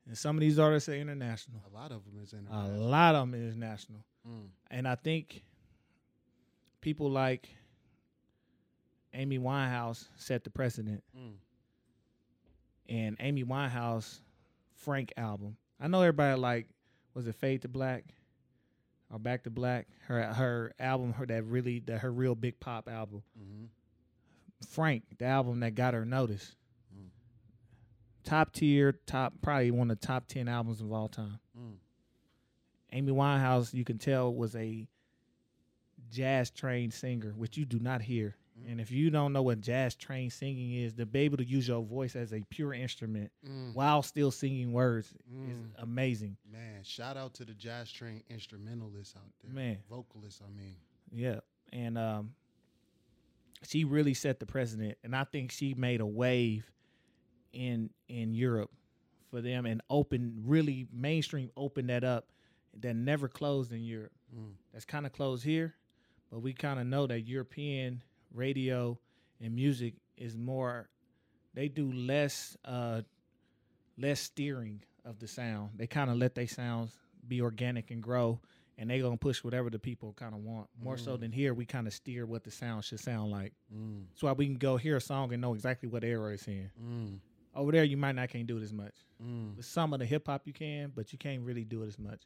[0.08, 1.60] and some of these artists are international.
[1.70, 2.76] A lot of them is international.
[2.76, 4.00] A lot of them is national.
[4.26, 4.48] Mm.
[4.70, 5.44] And I think
[6.80, 7.46] people like
[9.12, 11.04] Amy Winehouse set the precedent.
[11.16, 11.32] Mm.
[12.88, 14.20] And Amy Winehouse
[14.76, 15.58] Frank album.
[15.78, 16.68] I know everybody like
[17.12, 18.04] was it Fade to Black
[19.12, 19.88] or Back to Black?
[20.06, 23.22] Her her album, her that really that her real big pop album.
[23.38, 23.64] Mm-hmm.
[24.70, 26.56] Frank, the album that got her notice.
[28.28, 31.38] Top tier, top probably one of the top ten albums of all time.
[31.58, 31.76] Mm.
[32.92, 34.86] Amy Winehouse, you can tell, was a
[36.10, 38.36] jazz trained singer, which you do not hear.
[38.60, 38.72] Mm.
[38.72, 41.68] And if you don't know what jazz trained singing is, to be able to use
[41.68, 43.74] your voice as a pure instrument Mm.
[43.74, 45.06] while still singing words
[45.48, 45.70] is Mm.
[45.78, 46.36] amazing.
[46.50, 49.52] Man, shout out to the jazz trained instrumentalists out there.
[49.52, 49.78] Man.
[49.88, 50.76] Vocalists, I mean.
[51.12, 51.40] Yeah.
[51.72, 52.34] And um,
[53.66, 54.98] she really set the precedent.
[55.02, 56.70] And I think she made a wave
[57.52, 58.70] in in Europe
[59.30, 62.28] for them and open really mainstream opened that up
[62.80, 64.12] that never closed in Europe.
[64.34, 64.52] Mm.
[64.72, 65.74] that's kind of closed here,
[66.30, 68.98] but we kind of know that European radio
[69.40, 70.88] and music is more.
[71.54, 73.02] They do less, uh,
[73.96, 75.70] less steering of the sound.
[75.76, 76.92] They kind of let their sounds
[77.26, 78.40] be organic and grow,
[78.76, 80.68] and they gonna push whatever the people kind of want.
[80.80, 81.20] More so Mm.
[81.20, 83.54] than here, we kind of steer what the sound should sound like.
[83.74, 84.06] Mm.
[84.10, 86.70] That's why we can go hear a song and know exactly what era it's in.
[86.80, 87.20] Mm.
[87.58, 88.94] Over there, you might not can't do it as much.
[89.22, 89.56] Mm.
[89.56, 91.98] With some of the hip hop, you can, but you can't really do it as
[91.98, 92.20] much.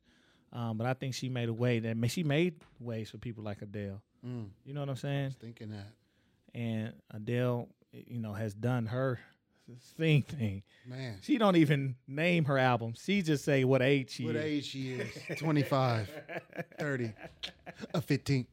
[0.53, 3.63] Um, but I think she made a way that she made ways for people like
[3.63, 4.03] Adele.
[4.27, 4.49] Mm.
[4.67, 5.35] You know what I'm saying?
[5.41, 5.89] thinking that.
[6.55, 9.19] And Adele, you know, has done her
[9.97, 10.63] thing thing.
[10.87, 11.17] Man.
[11.23, 12.93] She don't even name her album.
[13.03, 14.45] She just say what age she What is.
[14.45, 15.09] age she is?
[15.39, 16.11] 25,
[16.79, 17.13] 30,
[17.95, 18.47] a 15,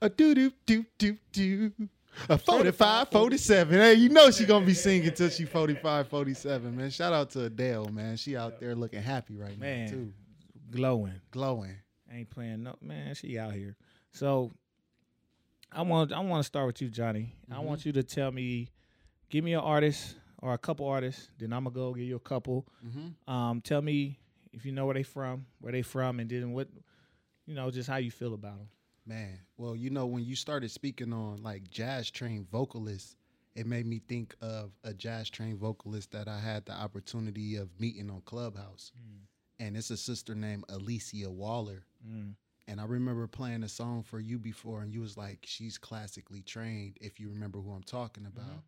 [0.00, 1.72] a doo doo doo doo doo,
[2.28, 3.78] a 45, 47.
[3.78, 6.90] Hey, you know she gonna be singing till she 45, 47, man.
[6.90, 8.16] Shout out to Adele, man.
[8.16, 9.84] She out there looking happy right Man.
[9.86, 10.12] now, too.
[10.70, 11.20] Glowing.
[11.30, 11.76] Glowing.
[12.12, 13.76] Ain't playing no man, she out here.
[14.12, 14.52] So
[15.72, 17.34] I want I want to start with you, Jonny.
[17.50, 17.64] I Mhm.
[17.64, 18.68] want you to tell me
[19.30, 22.20] give me an artist or a couple artists, then I'm gonna go give you a
[22.20, 22.66] couple.
[22.86, 23.32] Mm-hmm.
[23.32, 24.20] Um, tell me
[24.52, 26.68] if you know where they from, where they from, and then what,
[27.46, 28.68] you know, just how you feel about them.
[29.06, 33.16] Man, well, you know, when you started speaking on like jazz trained vocalists,
[33.54, 37.68] it made me think of a jazz trained vocalist that I had the opportunity of
[37.78, 38.92] meeting on Clubhouse.
[39.60, 41.84] And it's a sister named Alicia Waller.
[42.08, 42.34] Mm.
[42.66, 46.40] And I remember playing a song for you before, and you was like, she's classically
[46.40, 48.62] trained, if you remember who I'm talking about.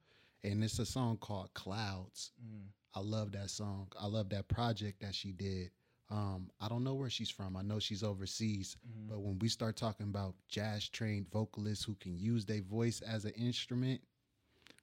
[0.44, 2.32] And it's a song called Clouds.
[2.40, 2.66] Mm.
[2.94, 3.88] I love that song.
[3.98, 5.70] I love that project that she did.
[6.08, 7.56] Um, I don't know where she's from.
[7.56, 8.76] I know she's overseas.
[8.86, 9.08] Mhm.
[9.08, 13.24] But when we start talking about jazz trained vocalists who can use their voice as
[13.24, 14.00] an instrument,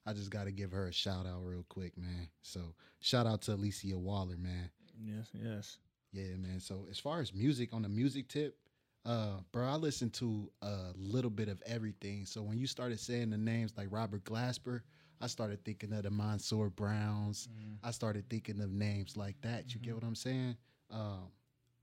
[0.05, 2.29] I just got to give her a shout out real quick, man.
[2.41, 4.69] So shout out to Alicia Waller, man.
[5.01, 5.77] Yes, yes.
[6.12, 6.59] Yeah, man.
[6.59, 8.57] So as far as music on the music tip,
[9.05, 12.25] uh, bro, I listen to a little bit of everything.
[12.25, 14.81] So when you started saying the names like Robert Glasper,
[15.21, 17.47] I started thinking of the Mansur Browns.
[17.81, 19.73] I started thinking of names like that.
[19.73, 20.57] You get what I'm saying?
[20.91, 21.31] Um,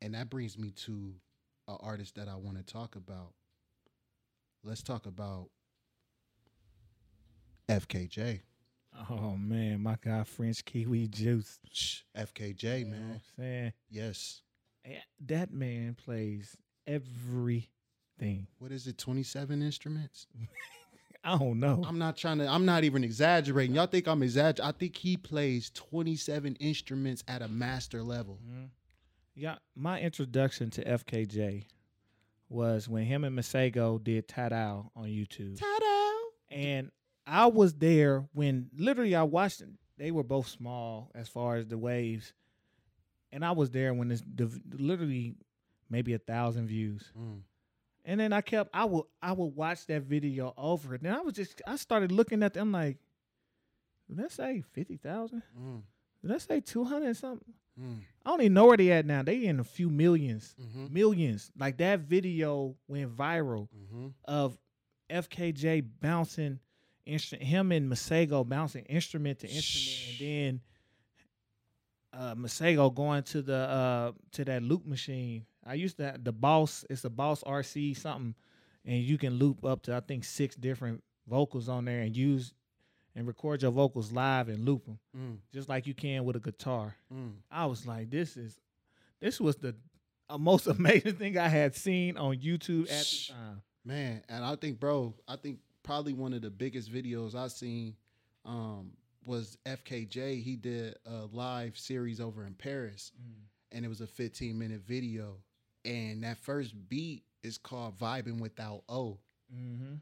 [0.02, 1.14] and that brings me to
[1.68, 3.32] an artist that I want to talk about.
[4.62, 5.48] Let's talk about
[7.68, 8.40] FKJ.
[9.08, 11.58] Oh man, my guy French Kiwi Juice.
[11.72, 13.10] Shh, FKJ, You know what man.
[13.14, 14.42] I'm saying Yes.
[15.26, 18.46] That man plays everything.
[18.58, 18.98] What is it?
[18.98, 20.26] 27 instruments?
[21.24, 21.84] I don't know.
[21.86, 22.48] I'm not trying to.
[22.48, 23.76] I'm not even exaggerating.
[23.76, 24.64] Y'all think I'm exaggerating?
[24.64, 28.38] I think he plays 27 instruments at a master level.
[28.44, 28.68] Mhm.
[29.34, 31.64] Yeah, my introduction to FKJ
[32.48, 35.58] was when him and Masego did Tadow on YouTube.
[35.58, 36.00] Ta-da!
[36.50, 36.90] and
[37.26, 39.60] I was there when literally I watched.
[39.60, 39.78] Them.
[39.96, 42.32] They were both small as far as the waves,
[43.32, 44.22] and I was there when this
[44.72, 45.36] literally
[45.88, 47.12] maybe a thousand views.
[47.18, 47.40] Mm.
[48.04, 51.20] And then I kept I would I would watch that video over, and then I
[51.20, 52.98] was just I started looking at them like,
[54.08, 55.42] did that say fifty thousand?
[55.58, 55.82] Mm.
[56.22, 57.54] Did that say two hundred something?
[57.80, 58.00] Mm.
[58.26, 59.22] I don't even know where they at now.
[59.22, 60.90] They in a few 1000000s Mhm.
[60.90, 61.50] millions.
[61.58, 64.08] Like that video went viral Mm-hmm.
[64.26, 64.58] of
[65.08, 66.60] FKJ bouncing
[67.06, 70.60] instrument, him and Masego bouncing instrument to instrument, and then
[72.12, 75.46] uh, Masego going to the uh, to that loop machine.
[75.64, 76.84] I used to the Boss.
[76.90, 78.34] It's a Boss RC something,
[78.84, 82.52] and you can loop up to I think six different vocals on there and use
[83.16, 85.38] and record your vocals live and loop them Mm.
[85.52, 86.94] just like you can with a guitar.
[87.12, 87.32] Mm.
[87.50, 88.58] I was like, this is
[89.20, 89.74] this was the
[90.38, 93.62] most amazing thing I had seen on YouTube at the time.
[93.84, 97.96] Man, and I think, bro, I think probably one of the biggest videos I've seen
[98.44, 98.92] um,
[99.24, 100.42] was FKJ.
[100.42, 103.12] He did a live series over in Paris,
[103.72, 105.36] and it was a 15 minute video.
[105.84, 109.18] And that first beat is called "Vibing Without O."
[109.54, 109.94] Mm-hmm.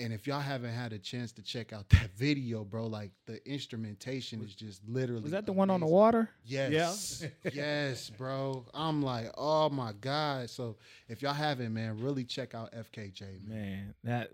[0.00, 3.46] And if y'all haven't had a chance to check out that video, bro, like the
[3.48, 5.22] instrumentation is just literally.
[5.22, 6.30] Was that the one on the water?
[6.44, 7.24] Yes.
[7.52, 8.64] yes, bro.
[8.74, 10.48] I'm like, oh my God.
[10.50, 10.76] So
[11.08, 13.58] if y'all haven't, man, really check out FKJ, man.
[13.58, 14.30] Man, that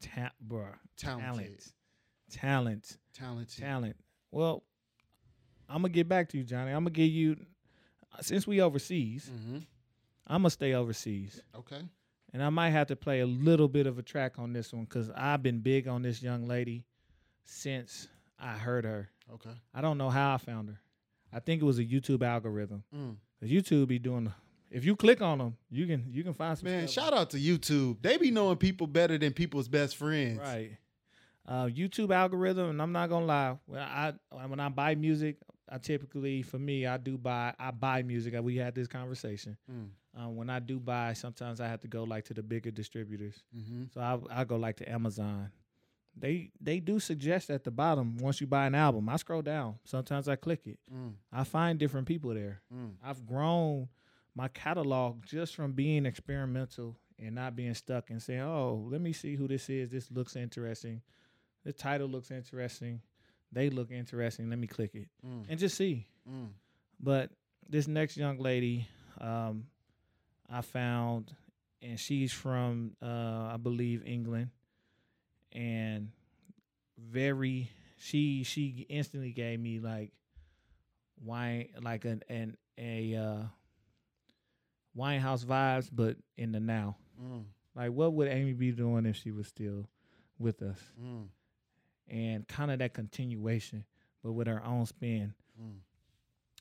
[0.00, 1.26] ta- bro, Talented.
[1.26, 1.72] talent,
[2.30, 3.58] talent, Talented.
[3.58, 3.96] talent.
[4.30, 4.62] Well,
[5.68, 6.70] I'm gonna get back to you, Jonny.
[6.70, 7.36] I'm gonna give you
[8.20, 9.30] since we overseas.
[9.32, 9.58] Mm-hmm.
[10.26, 11.80] I'm gonna stay overseas, Okay.
[12.32, 14.84] And I might have to play a little bit of a track on this one
[14.84, 16.84] because I've been big on this young lady
[17.44, 19.10] since I heard her.
[19.34, 19.50] Okay.
[19.74, 20.80] I don't know how I found her.
[21.32, 22.84] I think it was a YouTube algorithm.
[22.94, 23.16] Mm.
[23.40, 24.32] Cause YouTube be doing.
[24.70, 26.68] If you click on them, you can you can find some.
[26.68, 27.04] Man, stuff.
[27.04, 28.00] shout out to YouTube.
[28.00, 30.38] They be knowing people better than people's best friends.
[30.38, 30.78] Right.
[31.46, 33.56] Uh, YouTube algorithm, and I'm not gonna lie.
[33.66, 37.54] When I when I buy music, I typically, for me, I do buy.
[37.58, 38.34] I buy music.
[38.40, 39.56] We had this conversation.
[39.70, 39.88] Mm.
[40.14, 43.42] Um, when I do buy, sometimes I have to go like to the bigger distributors.
[43.56, 43.84] Mm-hmm.
[43.94, 45.50] So I I go like to Amazon.
[46.14, 49.08] They they do suggest at the bottom once you buy an album.
[49.08, 49.76] I scroll down.
[49.84, 50.78] Sometimes I click it.
[50.94, 51.14] Mm.
[51.32, 52.60] I find different people there.
[52.74, 52.92] Mm.
[53.02, 53.88] I've grown
[54.34, 59.14] my catalog just from being experimental and not being stuck and saying, "Oh, let me
[59.14, 59.88] see who this is.
[59.88, 61.00] This looks interesting.
[61.64, 63.00] The title looks interesting.
[63.50, 64.50] They look interesting.
[64.50, 65.46] Let me click it Mm.
[65.48, 66.48] and just see." Mm.
[67.00, 67.30] But
[67.66, 68.86] this next young lady,
[69.18, 69.64] um,
[70.52, 71.34] I found,
[71.80, 74.50] and she's from, uh, I believe, England,
[75.52, 76.10] and
[76.98, 80.12] very she she instantly gave me like
[81.24, 83.42] wine like an an a uh,
[84.96, 86.96] Winehouse vibes, but in the now.
[87.20, 87.44] Mm.
[87.74, 89.88] Like, what would Amy be doing if she was still
[90.38, 90.78] with us?
[91.02, 91.28] Mm.
[92.08, 93.84] And kind of that continuation,
[94.22, 95.34] but with her own spin.
[95.60, 95.78] Mm.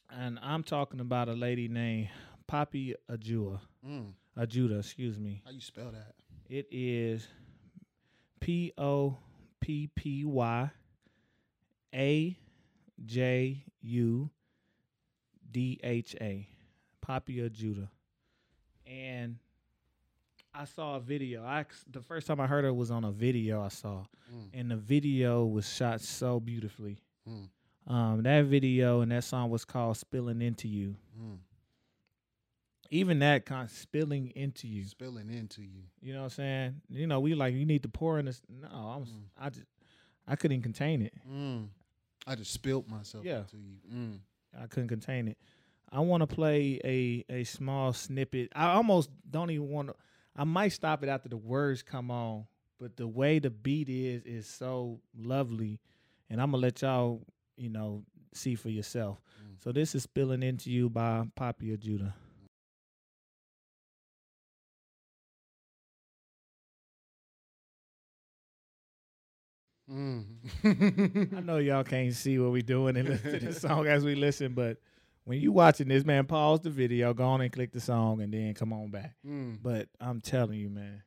[0.10, 2.10] And I'm talking about a lady named
[2.52, 3.62] Poppy Ajua.
[3.88, 4.12] Mm.
[4.38, 5.42] Ajudha, excuse me.
[5.46, 6.16] How you spell that?
[6.50, 7.26] It is
[8.42, 9.16] P O
[9.62, 10.70] P P Y
[11.96, 12.38] A
[13.06, 14.30] J U
[15.50, 16.46] D H A.
[17.00, 17.88] Poppy Ajudha.
[18.86, 19.38] And
[20.54, 21.46] I saw a video.
[21.46, 24.50] I the first time I heard her was on a video I saw, Mm.
[24.54, 26.98] and the video was shot so beautifully.
[27.26, 27.48] Mm.
[27.88, 31.38] Um, that video and that song was called "Spilling Into You." Mm.
[32.94, 34.84] Even that kind of spilling into you.
[34.84, 35.84] Spilling into you.
[36.02, 36.82] You know what I'm saying?
[36.90, 38.42] You know, we like you need to pour in this.
[38.50, 39.24] No, I was, Mm.
[39.40, 39.66] I just,
[40.28, 41.14] I couldn't contain it.
[41.30, 41.70] Mm.
[42.28, 43.40] I just spilled myself Yeah.
[43.40, 43.76] into you.
[43.92, 44.20] Mm.
[44.62, 45.38] I couldn't contain it.
[45.92, 48.52] I want to play a a small snippet.
[48.56, 49.96] I almost don't even want to.
[50.36, 52.46] I might stop it after the words come on,
[52.80, 55.80] but the way the beat is is so lovely,
[56.30, 57.26] and I'm gonna let y'all,
[57.58, 59.22] you know, see for yourself.
[59.42, 59.62] Mm.
[59.64, 62.14] So this is spilling into you by Poppy Ajudha.
[69.92, 71.34] Mm.
[71.38, 74.16] I know y'all can't see what we doing and listen to this song as we
[74.16, 74.78] listen, but
[75.26, 78.34] when you watching this, man, pause the video, go on and click the song, and
[78.34, 79.16] then come on back.
[79.28, 79.58] Mm.
[79.62, 81.04] But I'm telling you, man,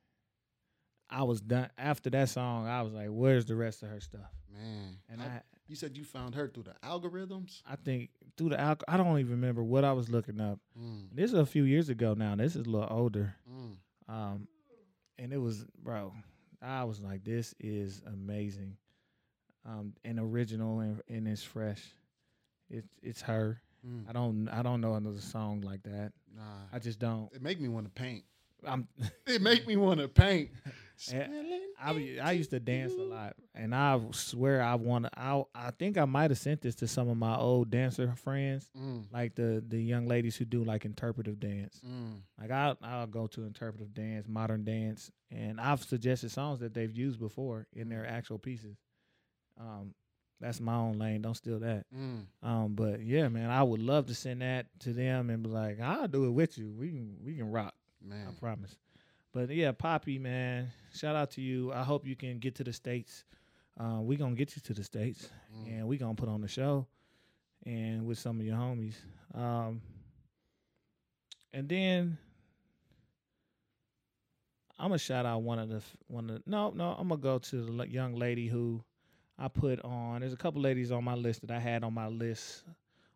[1.10, 2.66] I was done after that song.
[2.66, 5.96] I was like, "Where's the rest of her stuff?" Man, And I- I, you said
[5.96, 7.62] you found her through the algorithms.
[7.66, 10.58] I think through the alcohol, I don't even remember what I was looking up.
[10.78, 11.08] Mm.
[11.12, 12.36] This is a few years ago now.
[12.36, 13.34] This is a little older.
[13.50, 13.76] Mm.
[14.14, 14.48] Um,
[15.18, 16.12] and it was, bro,
[16.64, 18.76] I was like, this is amazing.
[19.66, 21.82] Um, and original and, and it's fresh.
[22.70, 23.60] It's it's her.
[23.86, 24.08] Mm.
[24.08, 26.12] I don't I don't know another song like that.
[26.34, 26.42] Nah,
[26.72, 27.30] I just don't.
[27.32, 28.24] it make me want to paint.
[28.66, 28.88] I'm
[29.26, 30.50] It make me want to paint.
[31.80, 35.10] I I used to dance a lot, and I swear I want to.
[35.18, 38.68] I I think I might have sent this to some of my old dancer friends,
[38.76, 39.04] Mm.
[39.12, 41.80] like the the young ladies who do like interpretive dance.
[41.86, 42.20] Mm.
[42.40, 46.90] Like I I'll go to interpretive dance, modern dance, and I've suggested songs that they've
[46.96, 48.76] used before in their actual pieces.
[49.60, 49.94] Um,
[50.40, 51.22] that's my own lane.
[51.22, 51.86] Don't steal that.
[51.94, 52.26] Mm.
[52.42, 55.80] Um, but yeah, man, I would love to send that to them and be like,
[55.80, 56.70] I'll do it with you.
[56.70, 57.74] We can we can rock.
[58.02, 58.76] Man, I promise.
[59.34, 61.72] But yeah, Poppy, man, shout out to you.
[61.72, 63.24] I hope you can get to the states.
[63.78, 65.66] Uh, we gonna get you to the states, Mm.
[65.78, 66.86] and we gonna put on the show,
[67.66, 68.94] and with some of your homies.
[69.34, 69.82] Um,
[71.52, 72.16] and then
[74.78, 77.38] I'm gonna shout out one of the one of the, no no I'm gonna go
[77.38, 78.82] to the young lady who
[79.38, 80.20] I put on.
[80.20, 82.62] There's a couple ladies on my list that I had on my list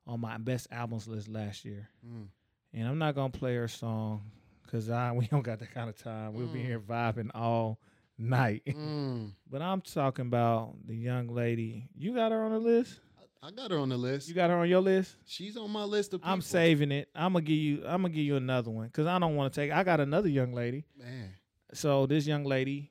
[0.07, 2.27] on my best albums list last year Mm.
[2.73, 4.31] and I'm not gonna play her song
[4.69, 6.35] because I we don't got that kind of time.
[6.35, 6.67] We'll be Mm.
[6.67, 7.79] here vibing all
[8.19, 8.63] night.
[8.67, 9.33] Mm.
[9.51, 11.89] but I'm talking about the young lady.
[11.97, 13.01] You got her on the list.
[13.41, 14.29] I got her on the list.
[14.29, 15.15] You got her on your list.
[15.25, 16.33] She's on my list of people.
[16.33, 17.09] I'm saving it.
[17.15, 17.83] I'm gonna give you.
[17.87, 19.71] I'm gonna give you another one because I don't want to take.
[19.71, 20.85] I got another young lady.
[20.99, 21.31] Man.
[21.73, 22.91] So this young lady,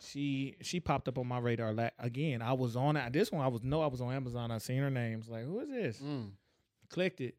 [0.00, 2.42] she she popped up on my radar la- again.
[2.42, 3.12] I was on it.
[3.12, 3.82] This one I was no.
[3.82, 4.50] I was on Amazon.
[4.50, 5.28] I seen her names.
[5.28, 5.98] Like who is this?
[6.00, 6.30] Mm.
[6.90, 7.36] clicked it.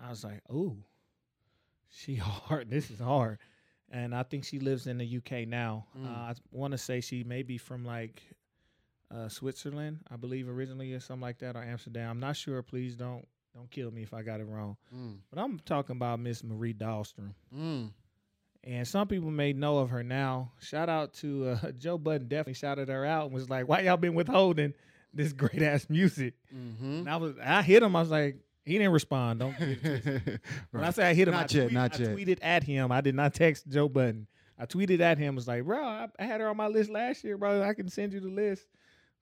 [0.00, 0.76] I was like, "Ooh,
[1.92, 2.70] she hard.
[2.70, 3.38] This is hard."
[3.90, 5.86] And I think she lives in the UK now.
[5.98, 6.06] Mm.
[6.06, 8.22] Uh, I want to say she may be from like
[9.14, 12.10] uh, Switzerland, I believe originally, or something like that, or Amsterdam.
[12.10, 12.62] I'm not sure.
[12.62, 14.76] Please don't don't kill me if I got it wrong.
[14.94, 15.18] Mm.
[15.30, 17.34] But I'm talking about Miss Marie Dahlstrom.
[17.54, 17.90] Mm.
[18.64, 20.52] And some people may know of her now.
[20.60, 22.28] Shout out to uh, Joe Budden.
[22.28, 24.74] Definitely shouted her out and was like, "Why y'all been withholding
[25.12, 26.84] this great ass music?" Mm-hmm.
[26.84, 27.94] And I was, I hit him.
[27.96, 29.40] I was like, he didn't respond.
[29.40, 29.54] Don't.
[29.58, 30.40] it.
[30.70, 32.16] When I say I hit him, Not I yet, not I yet.
[32.16, 32.92] tweeted at him.
[32.92, 34.26] I did not text Joe Budden.
[34.58, 35.34] I tweeted at him.
[35.34, 37.62] Was like, bro, I, I had her on my list last year, bro.
[37.62, 38.66] I can send you the list.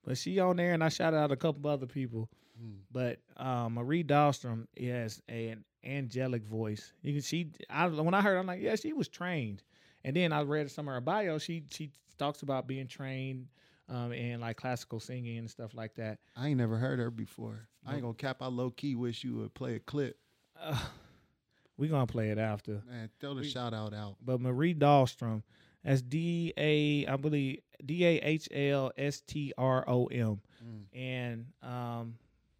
[0.03, 2.29] But she on there, and I shouted out a couple other people.
[2.61, 2.77] Mm.
[2.91, 6.93] But um, Marie Dahlstrom has an angelic voice.
[7.01, 7.49] You can she.
[7.69, 9.63] I when I heard, I'm like, yeah, she was trained.
[10.03, 11.37] And then I read some of her bio.
[11.37, 13.47] She she talks about being trained
[13.91, 16.17] um, in like classical singing and stuff like that.
[16.35, 17.67] I ain't never heard her before.
[17.85, 18.37] I ain't gonna cap.
[18.41, 20.17] I low key wish you would play a clip.
[20.59, 20.79] Uh,
[21.77, 22.81] we gonna play it after.
[22.89, 24.15] Man, throw the We- shout out out.
[24.23, 25.43] but Marie Dahlstrom,
[25.83, 30.83] that's D A, I believe D A H L S T R O M, Mm.
[30.93, 32.15] and um,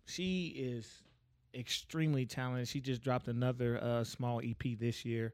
[0.05, 1.03] she is
[1.53, 2.67] extremely talented.
[2.67, 5.33] She just dropped another uh, small EP this year.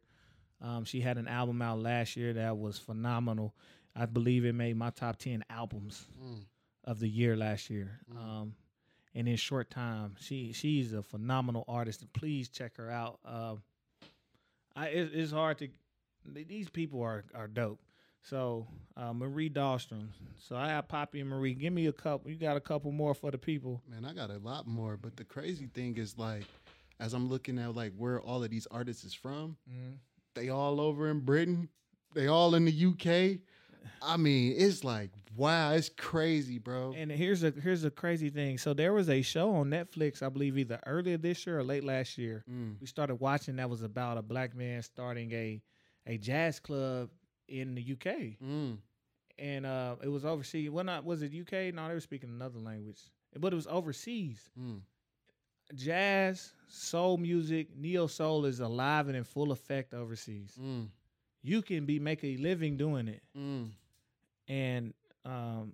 [0.62, 3.54] Um, she had an album out last year that was phenomenal.
[4.00, 6.46] I believe it made my top ten albums Mm.
[6.84, 8.00] of the year last year.
[8.14, 8.18] Mm.
[8.18, 8.56] Um,
[9.16, 12.06] and in short time, she she's a phenomenal artist.
[12.14, 13.20] Please check her out.
[13.26, 13.64] Um,
[14.76, 15.70] I it, it's hard to
[16.26, 17.80] these people are are dope.
[18.22, 18.68] So
[18.98, 20.10] uh, Marie Dahlstrom.
[20.38, 21.54] So I have Poppy and Marie.
[21.54, 22.30] Give me a couple.
[22.30, 23.82] You got a couple more for the people.
[23.90, 24.98] Man, I got a lot more.
[24.98, 26.44] But the crazy thing is like,
[27.00, 29.56] as I'm looking at like where all of these artists is from,
[30.36, 31.70] they all over in Britain.
[32.14, 33.40] They all in the UK.
[34.02, 36.94] I mean, it's like wow, it's crazy, bro.
[36.98, 38.58] And here's a here's a crazy thing.
[38.58, 41.84] So there was a show on Netflix, I believe, either earlier this year or late
[41.84, 42.44] last year.
[42.50, 42.80] Mm.
[42.82, 45.62] we started watching that was about a black man starting a
[46.06, 47.10] a jazz club
[47.48, 48.38] in the UK.
[48.44, 48.78] Mm.
[49.40, 50.70] And uh it was overseas.
[50.70, 51.74] Well not was it UK?
[51.74, 53.00] No, they were speaking another language.
[53.38, 54.50] But it was overseas.
[54.60, 54.82] Mm.
[55.76, 60.58] Jazz, soul music, neo soul is alive and in full effect overseas.
[60.60, 60.88] Mm.
[61.48, 63.22] You can be make a living doing it.
[63.38, 63.72] Mm.
[64.48, 64.94] And
[65.26, 65.74] um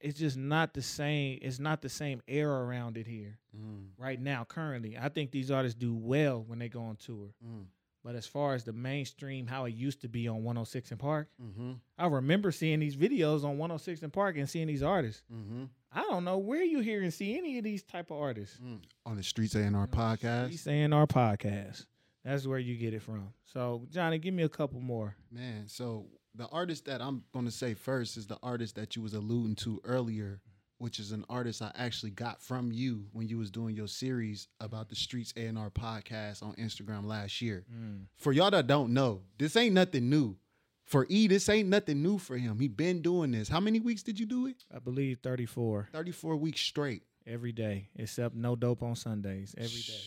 [0.00, 3.88] it's just not the same it's not the same air around it here Mm.
[3.98, 4.96] right now currently.
[4.96, 7.30] I think these artists do well when they go on tour.
[7.44, 7.64] Mm.
[8.04, 11.28] But as far as the mainstream, how it used to be on 106 and Park,
[11.42, 11.72] Mm-hmm.
[11.98, 15.22] I remember seeing these videos on 106 and Park and seeing these artists.
[15.30, 15.64] Mm-hmm.
[15.92, 18.58] I don't know where you hear and see any of these type of artists.
[19.04, 20.48] on the Streets A&R podcast.
[20.50, 21.84] He's saying our podcast.
[22.24, 23.32] That's where you get it from.
[23.52, 25.16] So Jonny, give me a couple more.
[25.30, 29.02] Man, so the artist that I'm going to say first is the artist that you
[29.02, 30.40] was alluding to earlier,
[30.78, 34.48] which is an artist I actually got from you when you was doing your series
[34.60, 37.64] about the Streets A&R podcast on Instagram last year.
[37.74, 38.04] Mm.
[38.16, 40.36] For y'all that don't know, this ain't nothing new.
[40.84, 42.58] For E, this ain't nothing new for him.
[42.58, 43.48] He been doing this.
[43.48, 44.64] How many weeks did you do it?
[44.74, 47.02] I believe 34 34 weeks straight.
[47.26, 49.54] every day, except no dope on Sundays.
[49.56, 50.02] Every day.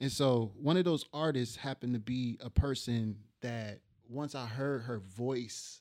[0.00, 4.82] And so one of those artists happened to be a person that once I heard
[4.82, 5.80] her voice,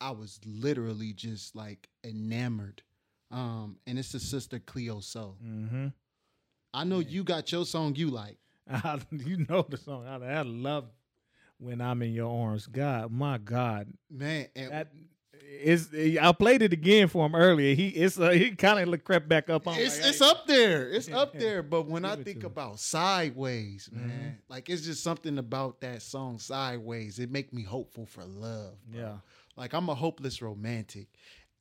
[0.00, 2.82] I was literally just like enamored.
[3.30, 5.36] Um, and it's the sister Cleo Sol.
[5.44, 5.88] Mm-hmm.
[6.72, 8.38] I know you got your song you like.
[9.10, 10.06] you know the song.
[10.06, 10.86] I, I love
[11.58, 12.66] when I'm in your arms.
[12.66, 14.92] God, my God, Man, and that
[15.62, 15.88] is.
[16.20, 17.74] I played it again for him earlier.
[17.74, 19.76] He it's uh, he kind of crept back up on.
[19.78, 20.88] it's like, it's hey, up there.
[20.90, 21.62] It's up there.
[21.62, 24.50] But when I think about sideways, man, Mhm.
[24.50, 27.18] like it's just something about that song sideways.
[27.18, 28.74] It make me hopeful for love.
[28.86, 29.00] bro.
[29.00, 29.16] Yeah.
[29.56, 31.08] Like I'm a hopeless romantic.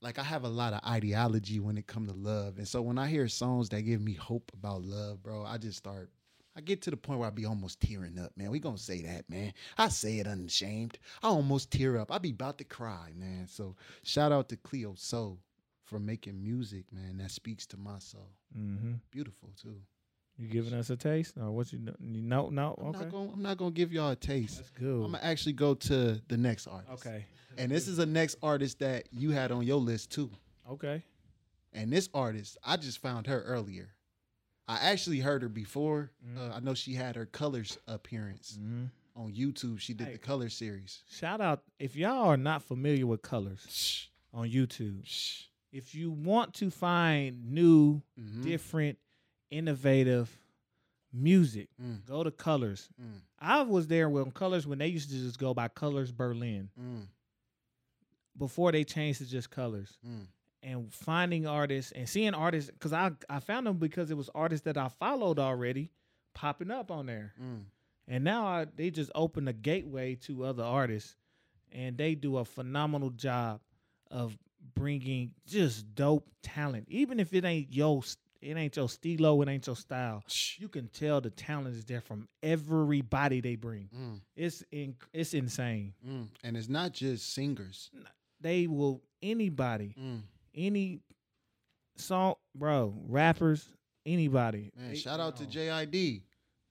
[0.01, 2.57] Like I have a lot of ideology when it comes to love.
[2.57, 5.77] And so when I hear songs that give me hope about love, bro, I just
[5.77, 6.09] start
[6.55, 8.51] I get to the point where I be almost tearing up, man.
[8.51, 9.53] We gonna say that, man.
[9.77, 10.99] I say it unashamed.
[11.23, 12.11] I almost tear up.
[12.11, 13.47] I be about to cry, man.
[13.47, 15.39] So shout out to Cleo Sol
[15.83, 18.29] for making music, man, that speaks to my soul.
[18.57, 18.93] Mm-hmm.
[19.11, 19.75] Beautiful too.
[20.37, 22.75] You giving us a taste, or what you know, no.
[22.79, 24.57] I'm Okay, not gonna I'm not gonna give y'all a taste.
[24.57, 25.03] that's good.
[25.05, 26.91] I'm gonna actually go to the next artist.
[27.05, 27.25] Okay,
[27.57, 30.29] And this is a next artist that you had on your list too.
[30.69, 31.03] okay.
[31.75, 33.89] And this artist, I just found her earlier.
[34.67, 36.11] I actually heard her before.
[36.25, 36.37] Mhm.
[36.37, 38.85] Uh, I know she had her colors appearance hmm
[39.15, 39.79] on YouTube.
[39.79, 40.13] She did Hey.
[40.13, 41.03] the color series.
[41.09, 45.05] Shout out if y'all are not familiar with colors Shh, on YouTube.
[45.05, 45.43] shh.
[45.71, 48.43] If you want to find new, Mhm.
[48.43, 48.97] different,
[49.51, 50.35] innovative
[51.11, 52.03] music, Mm.
[52.05, 52.89] go to Colors.
[52.99, 53.21] Mm.
[53.37, 57.07] I was there when Colors when they used to just go by Colors Berlin Mm.
[58.37, 59.97] before they changed to just Colors.
[60.63, 64.63] And finding artists and seeing artists because I I found them because it was artists
[64.63, 65.91] that I followed already
[66.33, 67.65] popping up on there, Mm.
[68.07, 71.15] and now I, they just open a gateway to other artists,
[71.71, 73.59] and they do a phenomenal job
[74.09, 74.37] of
[74.73, 78.01] bringing just dope talent, even if it ain't your
[78.41, 80.23] it ain't your stilo, it ain't your style.
[80.27, 80.59] Shh.
[80.59, 83.89] You can tell the talent is there from everybody they bring.
[83.95, 84.21] Mm.
[84.35, 85.93] It's in, it's insane.
[86.07, 86.27] Mm.
[86.43, 87.89] And it's not just singers.
[88.41, 90.21] They will anybody Mm.
[90.55, 91.01] Any
[91.97, 93.67] song, bro, rappers,
[94.05, 94.71] anybody.
[94.77, 95.45] Man, They- shout out to.
[95.45, 96.23] JID.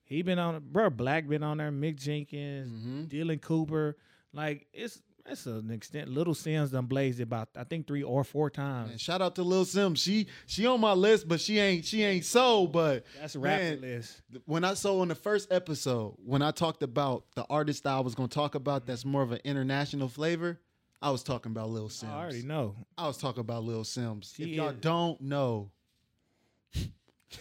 [0.05, 0.91] He been on, bro.
[0.91, 1.70] Black been on there.
[1.70, 3.05] Mick Jenkins, Mm-hmm.
[3.05, 3.97] Dylan Cooper.
[4.35, 6.09] Like it's it's an extent.
[6.09, 9.01] Little Simz done blazed it about I think three or four And times.
[9.01, 9.99] shout out to Lil Simz.
[9.99, 12.66] She she on my list, but she ain't she ain't so.
[12.66, 14.20] But That's a man, list.
[14.45, 18.01] when I saw on the first episode, when I talked about the artist that I
[18.01, 20.59] was gonna talk about that's more of an international flavor,
[21.03, 22.09] I was talking about Lil Simz.
[22.09, 22.76] I already know.
[22.96, 24.34] I was talking about Lil Simz.
[24.36, 25.70] She if y'all is- don't know,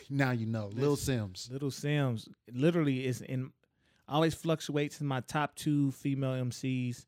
[0.10, 0.70] now you know.
[0.74, 1.52] Lil Simz.
[1.52, 3.52] Little Simz literally is in
[4.08, 7.06] always fluctuates in my top two female MCs,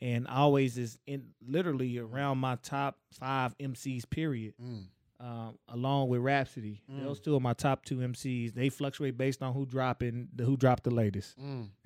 [0.00, 4.08] and always is in literally around my top five MCs.
[4.08, 4.54] Period.
[4.62, 4.84] Mm.
[5.20, 6.82] um, along with Rapsody.
[6.90, 7.04] Mm.
[7.04, 8.54] Those two are my top two MCs.
[8.54, 11.38] They fluctuate based on who dropping the who dropped the latest.
[11.40, 11.68] Mm.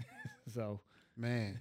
[0.48, 0.80] So
[1.18, 1.58] Man.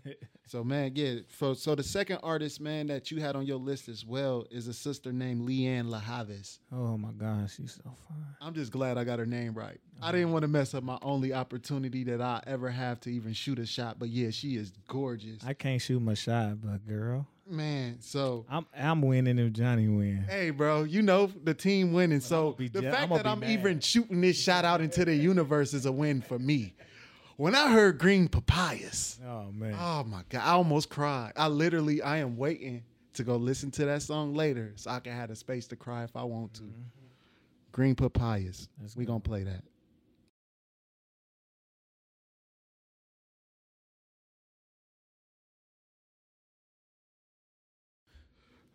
[0.47, 1.16] So man, yeah.
[1.39, 4.68] So so the second artist, man, that you had on your list as well is
[4.68, 6.60] a sister named Lianne La Havas.
[6.74, 8.26] oh my gosh, she's so fine.
[8.41, 9.80] I'm just glad I got her name right.
[10.01, 10.12] I Uh-huh.
[10.12, 13.58] didn't want to mess up my only opportunity that I ever have to even shoot
[13.60, 13.97] a shot.
[13.97, 15.41] But yeah, she is gorgeous.
[15.45, 20.26] I can't shoot my shot, but girl, Man, so I'm I'm winning if Jonny win.
[20.28, 22.20] hey, bro, you know the team winning.
[22.20, 23.51] So the je- fact I'ma that I'm mad.
[23.51, 26.74] even shooting this shot out into the universe is a win for me.
[27.38, 31.34] When I heard Green Papayas, Oh man, oh my god, I almost cried.
[31.36, 32.84] I literally, I am waiting
[33.14, 36.04] to go listen to that song later so I can have the space to cry
[36.06, 36.62] if I want to.
[36.64, 36.82] Mm-hmm.
[37.74, 39.14] Green Papayas, Let's we go.
[39.14, 39.64] gonna play that.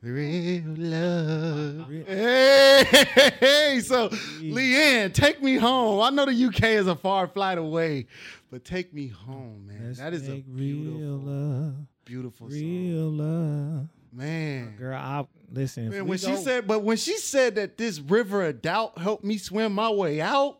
[0.03, 1.89] Real love.
[1.89, 6.01] Real- Hey, so Lianne, take me home.
[6.01, 8.07] I know the UK is a far flight away,
[8.51, 9.87] but take me home, man.
[9.87, 11.75] Let's that is a beautiful, real love,
[12.05, 13.89] beautiful song, real love.
[14.13, 14.77] man.
[14.77, 15.89] Girl, I listen.
[15.91, 19.39] Man, when she said, but when she said that this river of doubt helped me
[19.39, 20.59] swim my way out,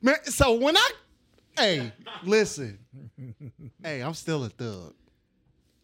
[0.00, 0.16] man.
[0.24, 0.90] So when I,
[1.56, 1.92] hey,
[2.24, 2.78] listen,
[3.82, 4.94] hey, I'm still a thug.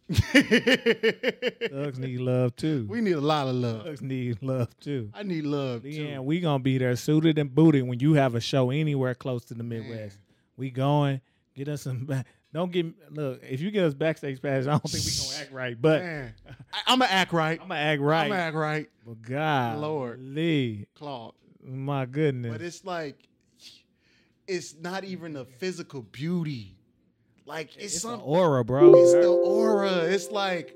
[1.69, 2.87] Thugs need love too.
[2.89, 3.83] we need a lot of love.
[3.83, 5.11] Thugs need love too.
[5.13, 5.89] I need love too.
[5.89, 9.45] Lianne, we gonna be there suited and booted when you have a show anywhere close
[9.45, 10.17] to the Midwest.
[10.57, 11.21] We going.
[11.55, 12.09] Get us some.
[12.53, 13.41] Don't get look.
[13.43, 15.79] If you get us backstage pass, I don't think we gonna act right.
[15.79, 16.33] But Man,
[16.73, 17.61] I, I'm gonna act right.
[17.61, 18.23] I'm gonna act right.
[18.23, 20.19] I'm gonna act right, but God, Lord.
[20.19, 21.33] Lee, Claude.
[21.63, 22.51] my goodness.
[22.51, 23.27] But it's like,
[24.47, 26.78] it's not even a physical beauty.
[27.49, 28.93] Like it's, it's some, aura, bro.
[28.93, 30.03] it's the aura.
[30.03, 30.75] It's like,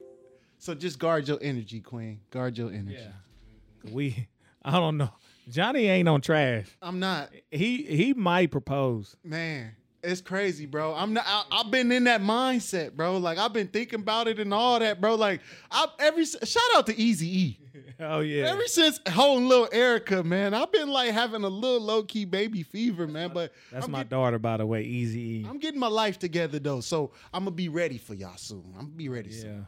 [0.58, 2.20] so just guard your energy, Queen.
[2.32, 2.98] Guard your energy.
[3.00, 3.92] yeah.
[3.94, 4.28] We.
[4.66, 5.10] I don't know.
[5.50, 6.66] Jonny ain't on trash.
[6.82, 9.16] I'm not, He he might propose.
[9.24, 9.76] man.
[10.06, 10.94] It's crazy, bro.
[10.94, 11.24] I'm not.
[11.26, 13.18] I, I've been in that mindset, bro.
[13.20, 15.16] Like I've been thinking about it and all that, bro.
[15.16, 15.40] Like
[15.72, 17.60] I every shout out to Easy E.
[18.00, 18.52] Oh yeah.
[18.52, 22.64] Ever since holding little Erica, man, I've been like having a little low key baby
[22.64, 23.32] fever, man.
[23.34, 24.84] But That's I'm my get- daughter, by the way.
[24.84, 28.66] Easy I'm getting my life together though, so I'm gonna be ready for y'all soon.
[28.76, 29.68] I'm gonna be ready Yeah, soon.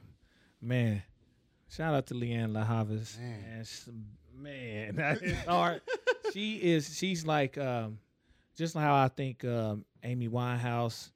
[0.61, 1.03] man.
[1.69, 3.17] Shout out to Lianne La Havas.
[3.19, 3.65] Man.
[4.37, 5.81] Man, man, that is hard.
[6.33, 6.95] she is.
[6.97, 7.97] She's like, um,
[8.55, 11.09] just how I think um, Amy Winehouse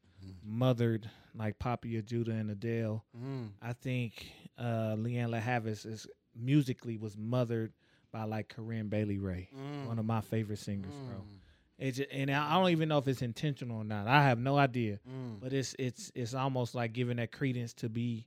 [0.43, 3.03] mothered like Poppy Ajudha and Adele.
[3.15, 4.25] Mm, I think
[4.57, 6.07] uh, Lianne La Havas is
[6.39, 7.73] musically was mothered
[8.11, 11.17] by like Corinne Bailey Rae, mm, one of my favorite singers, bro.
[11.17, 11.37] mm,
[11.77, 14.07] It's ju- and I don't even know if it's intentional or not.
[14.07, 15.39] I have no idea mm.
[15.39, 18.25] but it's it's it's almost like giving that credence to be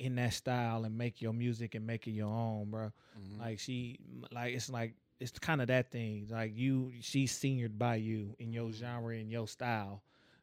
[0.00, 2.90] in that style and make your music and make it your own, bro.
[3.16, 3.38] Mhm.
[3.40, 3.98] Like she,
[4.32, 6.26] like it's like it's kind of that thing.
[6.30, 10.02] Like you, she's seniored by you in your genre and your style,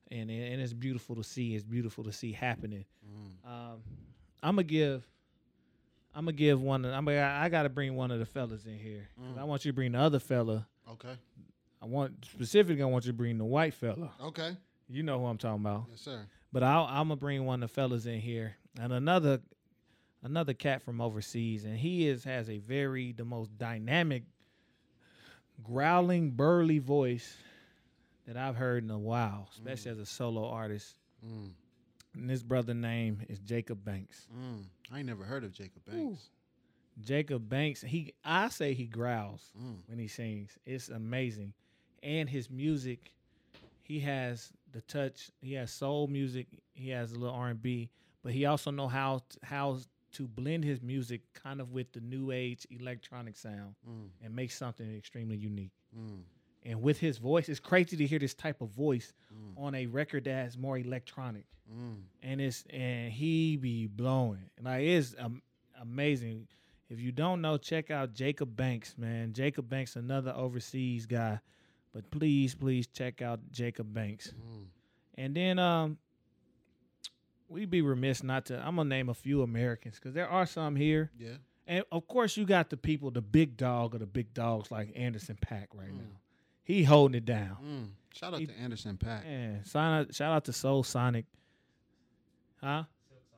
[0.10, 1.54] and and it's beautiful to see.
[1.54, 2.86] It's beautiful to see happening.
[3.06, 3.50] Mm.
[3.52, 3.84] Um,
[4.42, 5.06] I'm gonna give.
[6.14, 6.86] I'm gonna give one.
[6.86, 9.08] Of, I'm gonna, I got to bring one of the fellas in here.
[9.20, 9.40] Mm.
[9.40, 10.68] I want you to bring the other fella.
[10.90, 11.14] Okay.
[11.82, 12.84] I want specifically.
[12.84, 14.12] I want you to bring the white fella.
[14.22, 14.56] Okay.
[14.90, 15.86] You know who I'm talking about.
[15.90, 16.26] Yes, sir.
[16.52, 19.40] But I'll, I'm gonna bring one of the fellas in here, and another,
[20.22, 24.24] another cat from overseas, and he is has a very the most dynamic,
[25.64, 27.38] growling, burly voice
[28.28, 30.98] that I've heard in a while, especially as a solo artist.
[31.26, 31.52] Mm.
[32.14, 34.28] And this brother name is Jacob Banks.
[34.36, 34.64] Mm.
[34.92, 36.30] I ain't never heard of Jacob Banks.
[37.00, 39.78] Jacob Banks, he I say he growls Mm.
[39.88, 40.58] when he sings.
[40.66, 41.54] It's amazing,
[42.04, 43.14] and his music,
[43.84, 45.32] he has the touch.
[45.42, 46.48] He has soul music.
[46.74, 47.90] He has a little R and B,
[48.24, 49.80] but he also know how how
[50.14, 54.10] to blend his music kind of with the new age electronic sound Mm.
[54.22, 55.72] and make something extremely unique.
[56.64, 59.58] And with his voice, it's crazy to hear this type of voice Mm.
[59.64, 62.02] on a record that's more electronic Mm.
[62.22, 65.42] and it's and he be blowing and like it's um,
[65.82, 66.48] amazing
[66.90, 71.40] if you don't know check out jacob banks man jacob banks another overseas guy
[71.94, 74.66] but please please check out jacob banks Mm.
[75.16, 75.98] and then um
[77.48, 80.76] we'd be remiss not to i'm gonna name a few americans because there are some
[80.76, 81.36] here Yeah.
[81.68, 84.92] and of course you got the people the big dog or the big dogs like
[84.96, 85.98] anderson .paak right Mm.
[86.00, 86.20] now
[86.74, 87.88] he holding it down Mm.
[88.14, 89.24] Shout out He- to Anderson .Paak.
[89.26, 91.26] Man, sign out, shout out to Soul Sonic.
[92.62, 92.84] Huh?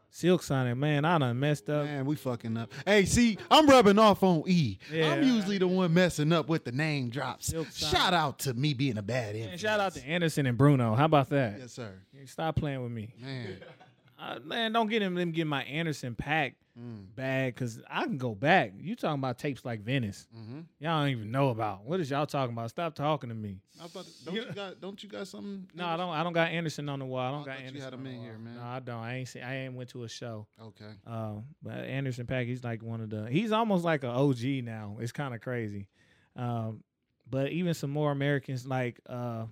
[0.09, 1.86] Silk Sonic, man, I done messed up.
[1.86, 2.71] Man, we fucking up.
[2.86, 4.77] Hey, see, I'm rubbing off on E.
[4.91, 5.13] Yeah.
[5.13, 7.51] I'm usually the one messing up with the name drops.
[7.75, 10.93] Shout out to me being a bad Man, shout out to Anderson and Bruno.
[10.93, 11.57] How about that?
[11.59, 11.93] Yes, sir.
[12.25, 13.13] Stop playing with me.
[13.19, 13.57] Man.
[14.24, 17.15] Uh, man, don't get him Let them get my Anderson .Paak Mm.
[17.15, 18.74] bag because I can go back.
[18.80, 20.28] You talking about tapes like Venice.
[20.36, 20.61] Mm-hmm.
[20.80, 21.84] Y'all don't even know about.
[21.86, 22.71] What is y'all talking about?
[22.71, 23.59] Stop talking to me.
[23.80, 25.67] I to, don't you got don't you got something?
[25.76, 27.19] No, I don't I don't got Anderson on the wall.
[27.28, 27.84] I don't I got thought you Anderson.
[27.91, 28.55] had him in here, man.
[28.55, 28.99] No, I don't.
[29.03, 30.47] I ain't seen, I ain't went to a show.
[30.59, 30.89] Okay.
[31.05, 33.30] Um, but Anderson .Paak, he's like one of the.
[33.30, 34.97] He's almost like an OG now.
[34.99, 35.89] It's kind of crazy.
[36.36, 36.82] Um,
[37.30, 39.45] but even some more Americans, like uh,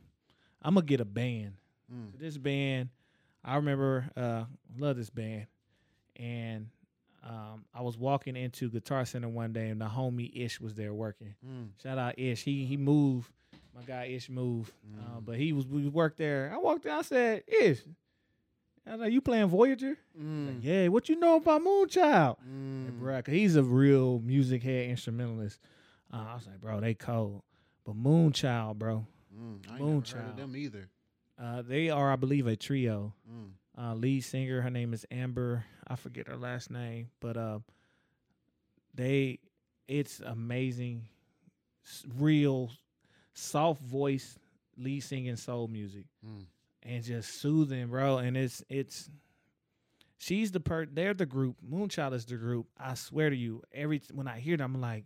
[0.64, 1.54] I'm gonna get a band.
[1.94, 2.18] Mm.
[2.20, 2.90] This band,
[3.44, 4.44] I remember, uh,
[4.78, 5.48] love this band,
[6.16, 6.68] and
[7.28, 10.94] um, I was walking into Guitar Center one day, and the homie Ish was there
[10.94, 11.36] working.
[11.48, 11.70] Mm.
[11.82, 12.44] Shout out Ish.
[12.44, 13.32] He he moved.
[13.76, 15.26] My guy Ish moved, uh, Mm.
[15.26, 16.52] but he was we worked there.
[16.54, 16.92] I walked in.
[16.92, 17.80] I said, Ish.
[18.86, 19.98] I was like, you playing Voyager?
[20.14, 20.64] He's like, Mm.
[20.64, 22.38] yeah, what you know about Moonchild?
[22.40, 22.88] Mm.
[22.88, 25.60] And bruh, 'cause he's a real music head instrumentalist.
[26.12, 27.44] Uh, I was like, bro, they cold.
[27.86, 29.40] But Moonchild, bro, Mm.
[29.70, 30.30] I ain't never heard Moonchild.
[30.32, 30.90] of them either.
[31.42, 33.14] Uh, they are, I believe, a trio.
[33.32, 33.52] Mm.
[33.78, 35.66] Uh, lead singer, her name is Amber.
[35.88, 37.60] I forget her last name, but uh,
[38.94, 39.40] they,
[39.88, 41.04] it's amazing,
[42.18, 42.70] real,
[43.34, 44.38] soft voice,
[44.78, 46.46] lead singing soul music, Mm.
[46.84, 48.18] and just soothing, bro.
[48.18, 49.10] And it's it's.
[50.18, 50.86] She's the per.
[50.86, 51.56] They're the group.
[51.68, 52.68] Moonchild is the group.
[52.80, 55.06] I swear to you, every when I hear them, I'm like,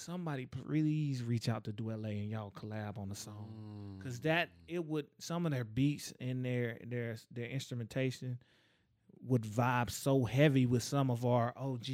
[0.00, 4.00] somebody please reach out to Duet and y'all collab on the song.
[4.02, 8.38] Cause that it would some of their beats and their their their instrumentation
[9.26, 11.86] would vibe so heavy with some of our OG,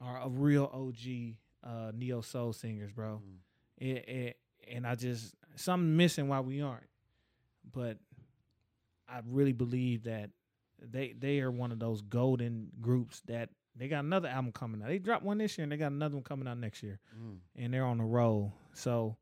[0.00, 1.34] our real OG
[1.64, 3.20] uh, neo soul singers, bro.
[3.20, 3.36] Mm.
[3.78, 4.36] It, it,
[4.70, 6.88] and I just something missing why we aren't.
[7.72, 7.98] But
[9.08, 10.30] I really believe that
[10.80, 14.88] they they are one of those golden groups that they got another album coming out.
[14.88, 17.38] They dropped one this year and they got another one coming out next year Mm.
[17.56, 18.52] and they're on the roll.
[18.74, 19.16] So,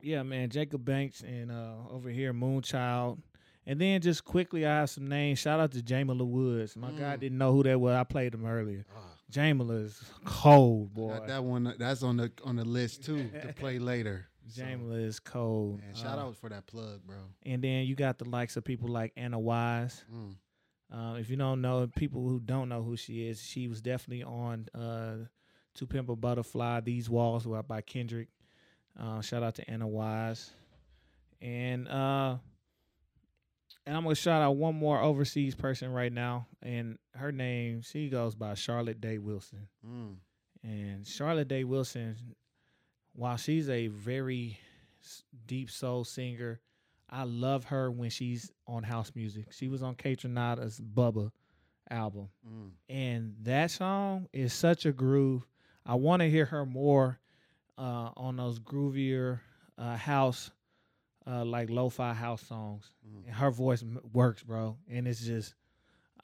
[0.00, 3.18] yeah, man, Jacob Banks and uh, over here Moonchild,
[3.66, 5.38] and then just quickly I have some names.
[5.38, 6.76] Shout out to Jamila Woods.
[6.76, 7.20] My guy Mm.
[7.20, 7.94] didn't know who that was.
[7.94, 8.86] I played him earlier.
[8.96, 11.20] Ah, Jamila is cold, boy.
[11.26, 11.74] that one.
[11.78, 14.26] That's on the on the list too to play later.
[14.48, 15.80] So, Jamila is cold.
[15.80, 17.18] man, shout Uh, out for that plug, bro.
[17.44, 20.02] And then you got the likes of people like Anna Wise.
[20.12, 20.34] Mm.
[20.92, 24.24] Uh, if you don't know, people who don't know who she is, she was definitely
[24.24, 25.26] on uh,
[25.76, 26.80] To Pimp a Butterfly.
[26.80, 28.28] These Walls were by Kendrick.
[28.98, 30.50] Uh, shout out to Anna Wise,
[31.40, 32.36] and uh,
[33.86, 38.08] and I'm gonna shout out one more overseas person right now, and her name she
[38.08, 39.68] goes by Charlotte Day Wilson.
[39.86, 40.16] Mm.
[40.62, 42.16] And Charlotte Day Wilson,
[43.14, 44.58] while she's a very
[45.46, 46.60] deep soul singer,
[47.10, 49.52] I love her when she's on house music.
[49.52, 51.32] She was on Kaytranada's Bubba
[51.90, 52.28] album.
[52.48, 52.70] Mm.
[52.88, 55.44] And that song is such a groove.
[55.84, 57.18] I want to hear her more
[57.76, 59.40] uh, on those groovier
[59.76, 60.52] uh, house,
[61.26, 62.92] uh, like lo-fi house songs.
[63.04, 63.26] Mm.
[63.26, 64.76] And her voice m- works, bro.
[64.88, 65.54] And it's just,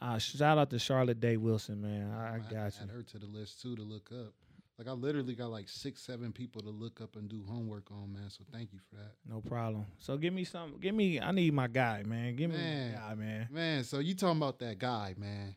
[0.01, 2.13] uh, shout out to Charlotte Day Wilson, man.
[2.13, 2.85] I, I got you.
[2.85, 4.35] Add her to the list too to look up.
[4.79, 8.13] Like I literally got like six, seven people to look up and do homework on,
[8.13, 8.29] man.
[8.29, 9.87] So thank you for that, No problem.
[9.99, 10.75] So give me some.
[10.81, 11.19] Give me.
[11.19, 12.37] I need my guy, man.
[12.37, 12.93] Give me Man.
[12.93, 13.49] my guy, man.
[13.51, 13.85] man.
[13.85, 15.57] So you talking about that guy, man?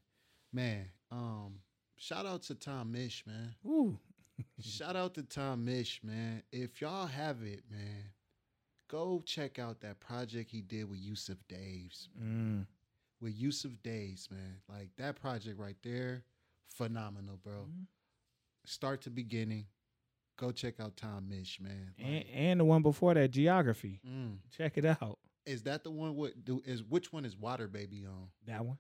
[0.54, 1.56] Man, um,
[1.98, 3.54] shout out to Tom Misch, man.
[3.64, 4.00] Woo.
[4.62, 6.42] Shout out to Tom Misch, man.
[6.50, 8.06] If y'all have it, man,
[8.88, 12.08] go check out that project he did with Yussef Dayes.
[12.18, 12.66] Mm.
[13.20, 14.62] With Yussef Dayes, man.
[14.70, 16.24] Like that project right there,
[16.74, 17.68] phenomenal, bro.
[17.70, 17.86] Mhm.
[18.66, 19.66] Start to beginning.
[20.38, 21.94] Go check out Tom Misch, man.
[21.98, 24.00] And, Like, and the one before that, geography.
[24.08, 24.38] mm.
[24.56, 25.20] Check it out.
[25.46, 28.28] Is that the one with do is which one is Water Baby on?
[28.46, 28.78] That one.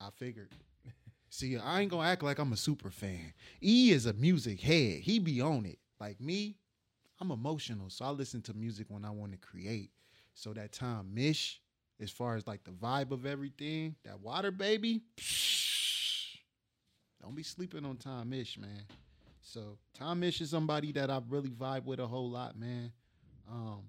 [0.00, 0.50] I figured.
[1.30, 3.32] See, I ain't gonna act like I'm a super fan.
[3.62, 5.00] E is a music head.
[5.00, 5.78] He be on it.
[6.00, 6.56] Like me,
[7.20, 9.90] I'm emotional, so I listen to music when I want to create.
[10.34, 11.56] So that Tom Misch,
[12.00, 15.02] as far as like the vibe of everything, that water baby,
[17.20, 18.82] don't be sleeping on Tom Misch, man.
[19.48, 22.92] So Tom Misch is somebody that I really vibe with a whole lot, man.
[23.50, 23.84] Um,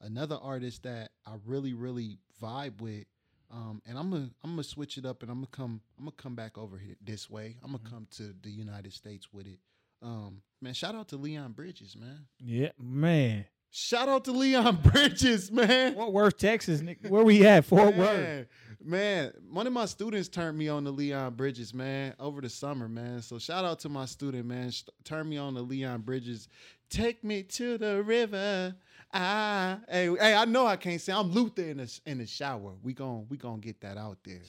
[0.00, 3.04] another artist that I really, really vibe with
[3.50, 6.16] um, and I'm gonna I'm gonna switch it up, and I'm gonna come I'm gonna
[6.16, 7.56] come back over here this way.
[7.62, 7.90] I'm gonna Mhm.
[7.90, 9.60] come to the United States with it.
[10.02, 12.26] Um, man, shout out to Leon Bridges, man.
[12.38, 13.44] Yeah, man.
[13.76, 15.94] Shout out to Leon Bridges, man.
[15.94, 16.80] Fort Worth, Texas.
[16.80, 16.98] Nick.
[17.08, 17.64] Where we at?
[17.64, 18.16] Fort Worth.
[18.20, 18.46] Man,
[18.84, 22.88] man, one of my students turned me on to Leon Bridges, man, over the summer,
[22.88, 23.20] man.
[23.20, 24.70] So shout out to my student, man.
[24.70, 26.46] Sh- Turn me on to Leon Bridges.
[26.88, 28.76] Take me to the river.
[29.12, 32.74] Ah, hey, hey, I know I can't say I'm Luther in the in the shower.
[32.80, 34.42] We gon' we gonna get that out there.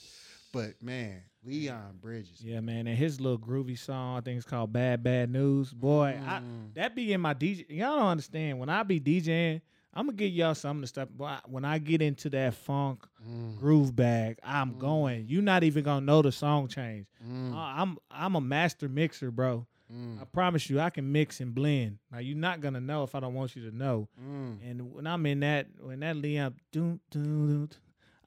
[0.52, 2.42] But man, Leon Bridges.
[2.44, 2.88] Yeah, man.
[2.88, 5.74] And his little groovy song, I think it's called Bad Bad News.
[5.74, 6.74] Boy, I, Mm.
[6.74, 7.66] that be in my DJ.
[7.70, 8.60] Y'all don't understand.
[8.60, 9.62] When I be DJing,
[9.94, 11.10] I'm to give y'all some of the stuff.
[11.46, 14.80] When I get into that funk Mm, groove bag, I'm Mm.
[14.80, 15.26] going.
[15.28, 17.08] You're not even to know the song change.
[17.26, 19.66] mm, I- I'm I'm a master mixer, bro.
[19.92, 22.00] mm, I promise you, I can mix and blend.
[22.12, 24.10] Now you're not gonna know if I don't want you to know.
[24.20, 24.58] mm.
[24.70, 27.70] And when I'm in that, when that Leon, doom, doom, doom,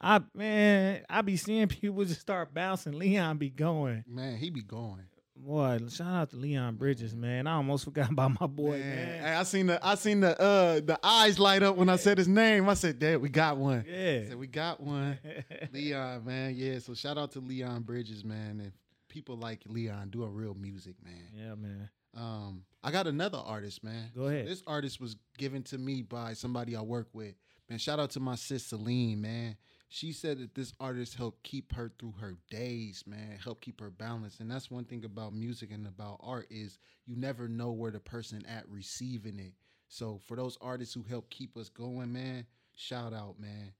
[0.01, 2.93] I man, I be seeing people just start bouncing.
[2.97, 4.03] Leon be going.
[4.07, 5.03] Man, he be going.
[5.35, 7.47] Boy, shout out to Leon Bridges, man.
[7.47, 9.23] I almost forgot about my boy, man.
[9.23, 12.17] Hey, I seen the I seen the uh the eyes light up when I said
[12.17, 12.67] his name.
[12.67, 14.27] I said, "Dad, we got one." I Yeah.
[14.27, 15.17] said, "We got one."
[15.73, 16.79] Leon, man, yeah.
[16.79, 18.71] So shout out to Leon Bridges, man, and
[19.07, 21.27] people like Leon doing real music, man.
[21.33, 21.89] yeah, man.
[22.17, 24.11] Um, I got another artist, man.
[24.15, 24.45] Go ahead.
[24.47, 27.33] This artist was given to me by somebody I work with.
[27.69, 29.55] Man, shout out to my sis Celine, man.
[29.91, 33.39] She said that this artist helped keep her through her days, man.
[33.43, 34.39] Help keep her balanced.
[34.39, 36.77] And that's one thing about music and about art is
[37.07, 39.53] you never know where the person at receiving it.
[39.87, 43.73] So for those artists who help keep us going, man, shout out, man.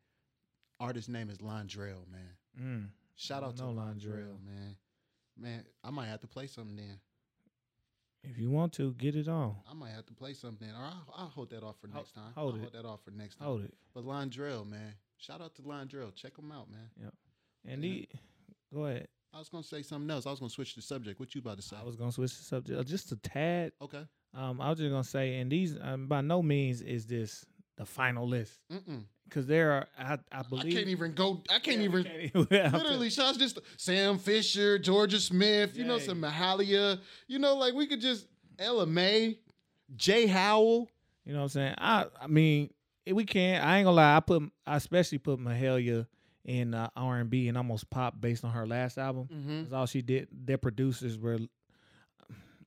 [0.79, 2.35] Artist name is Londrell, man.
[2.59, 2.87] Mm.
[3.15, 4.43] Shout out to Londrell.
[4.43, 4.75] man.
[5.37, 6.99] Man, I might have to play something then.
[8.23, 9.55] If you want to, get it on.
[9.69, 12.33] I might have to play something, or I'll, I'll hold that off for next time.
[12.35, 12.61] hold I'll it.
[12.61, 13.47] hold that off for next time.
[13.47, 13.73] Hold it.
[13.93, 16.13] But Londrell, man, shout out to Londrell.
[16.15, 16.89] Check him out, man.
[17.01, 17.13] Yep.
[17.67, 17.91] And Yeah.
[17.91, 18.07] the,
[18.73, 19.07] go ahead.
[19.33, 20.25] I was gonna say something else.
[20.25, 21.19] I was gonna switch the subject.
[21.19, 21.75] What you about to say?
[21.79, 23.73] I was gonna switch the subject uh, just a tad.
[23.81, 24.03] okay.
[24.33, 27.45] Um, I was just gonna say, and these um, by no means is this
[27.77, 28.59] the final list.
[28.71, 29.03] Mm-mm.
[29.25, 31.43] because there are I, I I believe can't even go.
[31.49, 32.03] I can't Yeah, even.
[32.03, 37.55] can't even- Literally, shots just Sam Fisher, Jorja Smith, you know, some Mahalia, you know,
[37.55, 38.25] like we could just
[38.57, 39.37] Ella Mai,
[39.95, 40.89] Jay Howell.
[41.25, 41.75] You know what I'm saying?
[41.77, 42.71] I I mean,
[43.11, 43.63] we can't.
[43.63, 44.15] I ain't gonna lie.
[44.17, 46.05] I put I especially put Mahalia
[46.45, 49.27] in uh, R&B and almost pop based on her last album.
[49.31, 49.61] Mm-hmm.
[49.63, 50.27] That's all she did.
[50.31, 51.37] Their producers were.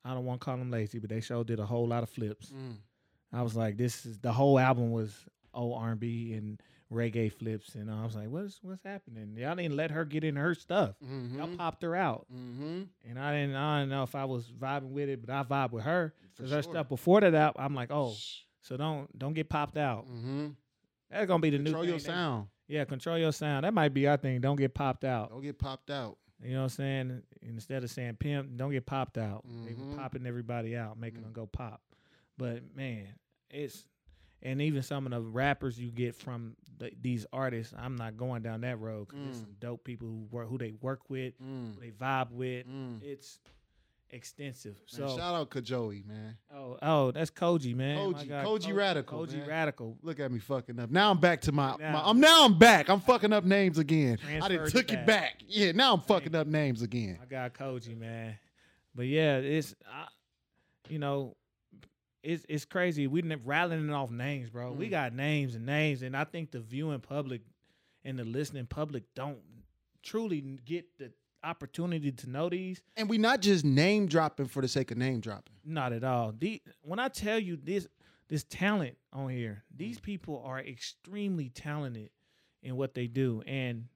[0.05, 2.11] I don't want to call them lazy, but they sure did a whole lot of
[2.11, 2.49] flips.
[2.49, 2.77] Mm.
[3.33, 5.15] I was like, this is the whole album was
[5.55, 6.61] old R&B and
[6.93, 9.35] reggae flips, and I was like, what's what's happening?
[9.39, 10.97] Y'all didn't let her get in her stuff.
[11.01, 11.09] Y'all
[11.47, 11.57] Mm-hmm.
[11.57, 12.83] popped her out, Mm-hmm.
[13.09, 13.55] and I didn't.
[13.55, 16.13] I didn't know if I was vibing with it, but I vibe with her.
[16.35, 18.15] For Cause her stuff before that out, I'm like, oh,
[18.63, 20.07] so don't don't get popped out.
[20.07, 20.49] Mm-hmm.
[21.11, 22.07] That's gonna be the Control new your thing.
[22.07, 22.47] They- sound.
[22.69, 23.65] Yeah, control your sound.
[23.65, 24.41] That might be our thing.
[24.41, 25.29] Don't get popped out.
[25.31, 26.17] Don't get popped out.
[26.43, 27.23] You know what I'm saying?
[27.43, 29.45] Instead of saying pimp, don't get popped out.
[29.67, 29.91] They Mhm.
[29.91, 31.25] were popping everybody out, making Mm.
[31.25, 31.83] them go pop.
[32.39, 33.09] But man,
[33.51, 33.85] it's
[34.45, 38.43] and even some of the rappers you get from the, these artists, I'm not going
[38.43, 39.41] down that road there's Mm.
[39.41, 41.75] some dope people who work, who they work with, Mm.
[41.75, 42.67] who they vibe with.
[42.67, 43.03] Mm.
[43.03, 43.39] It's
[44.13, 44.75] extensive.
[44.75, 46.37] Man, So, shout out Kajoey, man.
[46.55, 47.97] oh, oh, that's Kojey, man.
[47.99, 49.49] Kojey, Kojey Radical, Kojey man.
[49.49, 49.99] Radical.
[50.03, 50.91] Look at me fucking up.
[50.91, 52.89] Now I'm back to my, Now- my I'm now I'm back.
[52.89, 54.19] I'm fucking up names again.
[54.43, 55.43] I didn't took it back.
[55.49, 57.19] Yeah, now I'm fucking up names again.
[57.23, 58.37] I got Kojey, man.
[58.95, 60.07] But yeah, it's I,
[60.89, 61.37] you know,
[62.23, 63.07] it's it's crazy.
[63.07, 64.73] We rattling off names, bro.
[64.73, 64.91] We Mm.
[64.91, 67.41] got names and names, and I think the viewing public
[68.05, 69.39] and the listening public don't
[70.03, 71.13] truly get the
[71.45, 72.81] opportunity to know these.
[72.97, 75.55] And we not just name dropping for the sake of name dropping.
[75.65, 76.33] Not at all.
[76.37, 77.87] The when I tell you this
[78.29, 82.11] this talent on here, these people are extremely talented
[82.63, 83.89] in what they do, and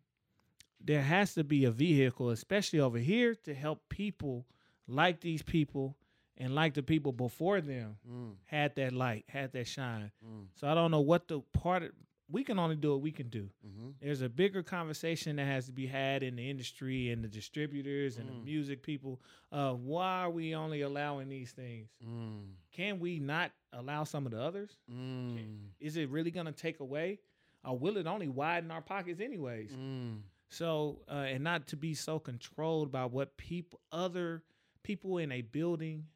[0.84, 4.44] there has to be a vehicle, especially over here, to help people
[4.88, 5.96] like these people
[6.36, 10.10] and like the people before them Mm, had that light, had that shine.
[10.24, 11.90] mm, So I don't know what the part of,
[12.28, 13.48] we can only do what we can do.
[13.64, 13.94] mhm.
[14.00, 18.18] There's a bigger conversation that has to be had in the industry and the distributors
[18.18, 18.44] and the Mm.
[18.44, 19.20] music people.
[19.52, 21.88] Uh, why are we only allowing these things?
[22.04, 24.76] Mm, Can we not allow some of the others?
[24.90, 27.20] mm, Is it really going to take away?
[27.64, 29.72] Or will it only widen our pockets anyways?
[29.72, 30.20] mm.
[30.48, 34.42] So, uh, and not to be so controlled by what people, other
[34.82, 36.06] people in a building,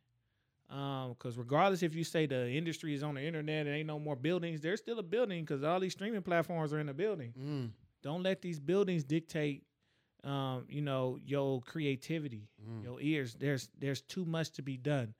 [0.70, 4.14] because regardless if you say the industry is on the internet and ain't no more
[4.16, 7.32] buildings, there's still a building because all these streaming platforms are in the building.
[7.38, 7.70] Mm,
[8.02, 9.64] Don't let these buildings dictate,
[10.22, 12.84] um, you know, your creativity, Mm.
[12.84, 13.34] your ears.
[13.34, 15.14] There's there's too much to be done.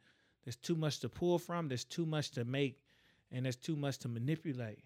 [0.44, 1.68] There's too much to pull from.
[1.68, 2.78] There's too much to make,
[3.32, 4.84] and there's too much to manipulate.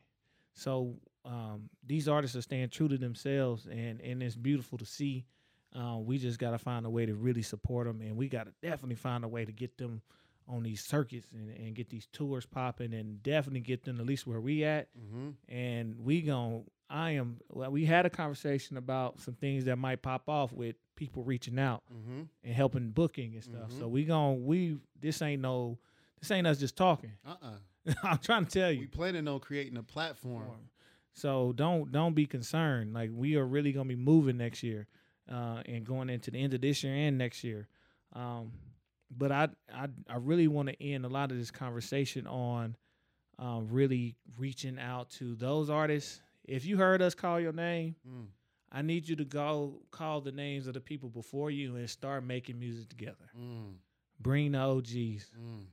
[0.55, 5.27] So um, these artists are staying true to themselves, and and it's beautiful to see.
[5.75, 8.45] Uh, we just got to find a way to really support them, and we got
[8.47, 10.01] to definitely find a way to get them
[10.47, 14.27] on these circuits and, and get these tours popping, and definitely get them at least
[14.27, 15.35] where we at mhm.
[15.49, 20.03] and we gon' I am well, we had a conversation about some things that might
[20.03, 22.29] pop off with people reaching out Mhm.
[22.45, 23.71] and helping booking and stuff.
[23.71, 23.79] Mhm.
[23.79, 25.79] So we gon' we this ain't no
[26.21, 27.13] this ain't us just talking.
[27.27, 27.57] Uh-uh.
[28.03, 28.81] I'm trying to tell you.
[28.81, 30.49] We planning on creating a platform.
[31.13, 32.93] So don't don't be concerned.
[32.93, 34.89] Like we are really gonna be moving next year,
[35.31, 37.69] uh, and going into the end of this year and next year.
[38.13, 38.53] Um,
[39.11, 42.77] but I I I really want to end a lot of this conversation on,
[43.39, 46.21] um, really reaching out to those artists.
[46.45, 48.27] If you heard us call your name, Mm.
[48.71, 52.25] I need you to go call the names of the people before you and start
[52.25, 53.31] making music together.
[53.39, 53.75] Mm.
[54.21, 55.31] Bring the OGs.
[55.39, 55.67] Mm.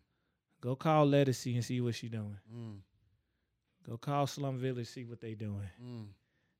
[0.62, 2.38] Go call Lettucey and see what she doing.
[2.56, 2.78] Mm.
[3.88, 5.68] Go call Slum Village, see what they doing.
[5.84, 6.06] Mm.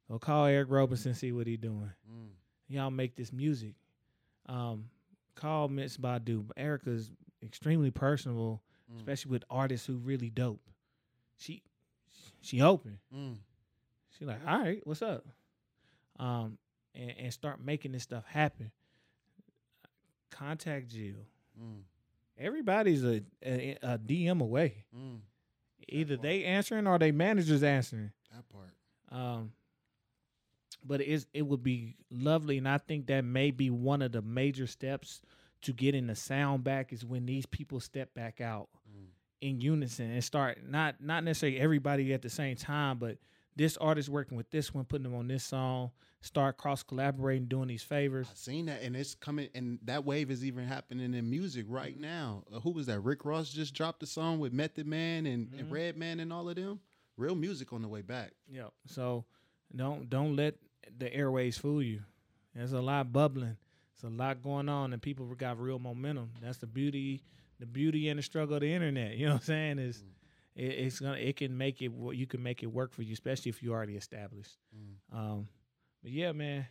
[0.10, 1.92] Go call Eric Roberson, see what he doing.
[2.12, 2.30] Mm.
[2.68, 3.76] Y'all make this music.
[4.48, 4.86] Um,
[5.42, 6.46] call Miss Badu.
[6.58, 7.12] Erykah's
[7.44, 8.62] extremely personable,
[8.92, 8.98] Mm.
[8.98, 10.62] especially with artists who really dope.
[11.38, 11.62] She
[12.42, 13.00] she open.
[13.16, 13.38] Mm.
[14.18, 15.26] She like, all right, what's up?
[16.20, 16.58] Um,
[16.94, 18.72] and, and start making this stuff happen.
[20.30, 21.16] Contact Jill.
[21.62, 21.82] Mm.
[22.38, 24.86] Everybody's a, a, a DM away.
[24.96, 25.20] Mm.
[25.88, 28.12] Either they answering or they managers answering.
[28.34, 28.74] That part.
[29.12, 29.52] Um,
[30.86, 34.12] but it is it would be lovely, and I think that may be one of
[34.12, 35.22] the major steps
[35.62, 39.06] to getting the sound back is when these people step back out Mm.
[39.42, 43.18] in unison and start not not necessarily everybody at the same time, but
[43.56, 47.68] this artist working with this one, putting them on this song, start cross collaborating, doing
[47.68, 48.28] these favors.
[48.32, 52.00] I've seen that, and it's coming, and that wave is even happening in music right
[52.00, 52.44] now.
[52.52, 53.02] Uh, who was that?
[53.02, 55.60] Rick Ross just dropped a song with Method Man and, Mhm.
[55.60, 56.80] and Redman and all of them.
[57.18, 58.32] Real music on the way back.
[58.50, 58.74] Yep.
[58.88, 59.26] So
[59.76, 60.56] don't don't let
[60.98, 62.02] the airways fool you.
[62.56, 63.58] There's a lot bubbling.
[64.02, 66.32] There's a lot going on, and people got real momentum.
[66.42, 67.24] That's the beauty,
[67.60, 69.16] the beauty and the struggle of the internet.
[69.18, 69.80] You know what I'm saying?
[69.80, 70.04] Is
[70.56, 73.50] it, it's gonna it can make it you can make it work for you, especially
[73.50, 74.58] if you already established.
[74.76, 75.18] Mm.
[75.18, 75.48] Um,
[76.04, 76.66] but yeah, man,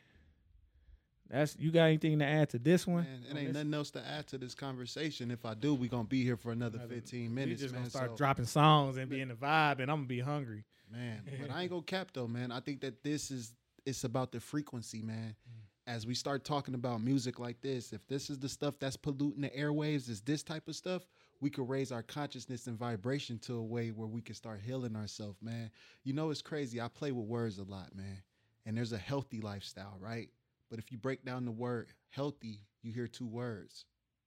[1.29, 3.05] that's you got anything to add to this one?
[3.05, 5.31] Man, it On ain't this- nothing else to add to this conversation.
[5.31, 7.83] If I do, we gonna be here for another Another- 15 We minutes, just man.
[7.83, 10.65] gonna start so- dropping songs and be in the vibe, and I'm gonna be hungry.
[10.93, 12.51] Man, but I ain't gonna cap though, man.
[12.51, 13.53] I think that this is
[13.87, 15.35] it's about the frequency, man.
[15.49, 15.93] Mm.
[15.93, 19.43] As we start talking about music like this, if this is the stuff that's polluting
[19.43, 21.03] the airwaves, is this type of stuff,
[21.41, 24.95] we could raise our consciousness and vibration to a way where we can start healing
[24.95, 25.71] ourselves, man.
[26.05, 26.81] You know, it's crazy.
[26.81, 28.23] I play with words a lot, man.
[28.67, 30.29] And there's a healthy lifestyle, right?
[30.69, 33.85] But if you break down the word healthy, you hear two words: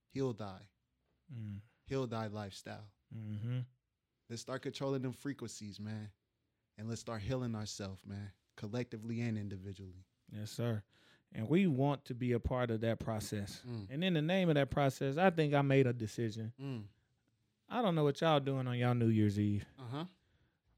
[0.09, 0.67] heal die,
[1.33, 1.61] Mm.
[1.85, 2.89] heal die lifestyle.
[3.15, 3.59] Mm-hmm.
[4.29, 6.09] Let's start controlling them frequencies, man.
[6.77, 10.05] And let's start healing ourselves, man, collectively and individually.
[10.31, 10.81] Yes, sir.
[11.35, 13.61] And we want to be a part of that process.
[13.67, 13.87] Mm.
[13.89, 16.53] And in the name of that process, I think I made a decision.
[16.61, 16.83] Mm.
[17.69, 20.05] I don't know what y'all doing on y'all New Year's Eve, Uh-huh.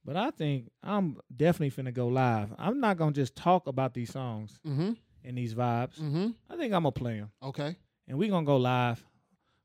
[0.05, 2.53] but I think I'm definitely finna go live.
[2.57, 4.91] I'm not gonna just talk about these songs Mm-hmm.
[5.26, 5.99] and these vibes.
[5.99, 6.30] Mm-hmm.
[6.49, 7.76] I think I'm gonna play them, Okay.
[8.07, 9.03] and we gonna go live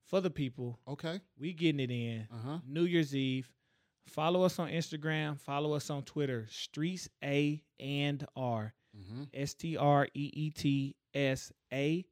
[0.06, 0.80] for the people.
[0.88, 1.20] Okay.
[1.38, 2.26] We getting it in.
[2.32, 2.58] Uh-huh.
[2.66, 3.48] New Year's Eve.
[4.06, 5.38] Follow us on Instagram.
[5.38, 6.46] Follow us on Twitter.
[6.50, 8.72] Streets A and R.
[8.96, 9.22] Mm-hmm.
[9.34, 12.04] S T R E E T S A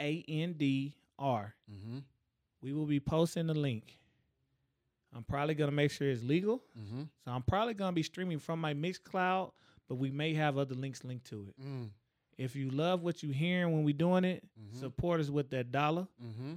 [0.00, 1.54] A N D R.
[1.70, 1.98] Mm-hmm.
[2.62, 3.98] We will be posting the link.
[5.14, 6.62] I'm probably gonna make sure it's legal.
[6.78, 7.02] Mm-hmm.
[7.24, 9.50] So I'm probably gonna be streaming from my Mixcloud,
[9.88, 11.60] but we may have other links linked to it.
[11.62, 11.88] Mm.
[12.38, 14.80] If you love what you're hearing when we're doing it, Mhm.
[14.80, 16.54] support us with that dollar Mm-hmm.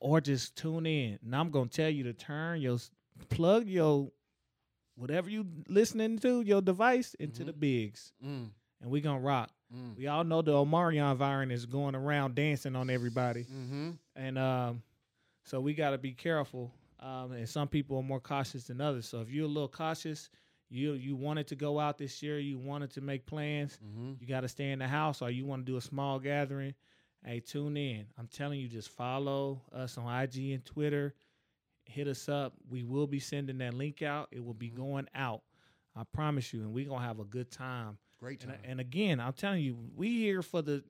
[0.00, 1.18] or just tune in.
[1.24, 2.78] And I'm gonna tell you to turn your
[3.28, 4.10] plug your
[4.96, 7.46] whatever you listening to your device into Mhm.
[7.46, 8.50] the bigs, Mm.
[8.80, 9.50] and we gonna rock.
[9.74, 9.96] Mm.
[9.96, 13.90] We all know the Omarion variant is going around dancing on everybody, Mm-hmm.
[14.14, 14.82] and um,
[15.44, 16.72] so we got to be careful.
[16.98, 19.06] Um, and some people are more cautious than others.
[19.06, 20.30] So if you're a little cautious,
[20.70, 24.14] you you wanted to go out this year, you wanted to make plans, Mm-hmm.
[24.20, 26.74] you got to stay in the house, or you want to do a small gathering.
[27.24, 28.06] Hey, tune in.
[28.16, 31.14] I'm telling you, just follow us on IG and Twitter.
[31.86, 32.52] Hit us up.
[32.68, 34.28] We will be sending that link out.
[34.32, 34.74] It will be Mhm.
[34.76, 35.42] going out.
[35.94, 37.98] I promise you, and we're gonna have a good time.
[38.18, 38.60] Great And, time.
[38.64, 40.84] and again, I'm telling you, we here for the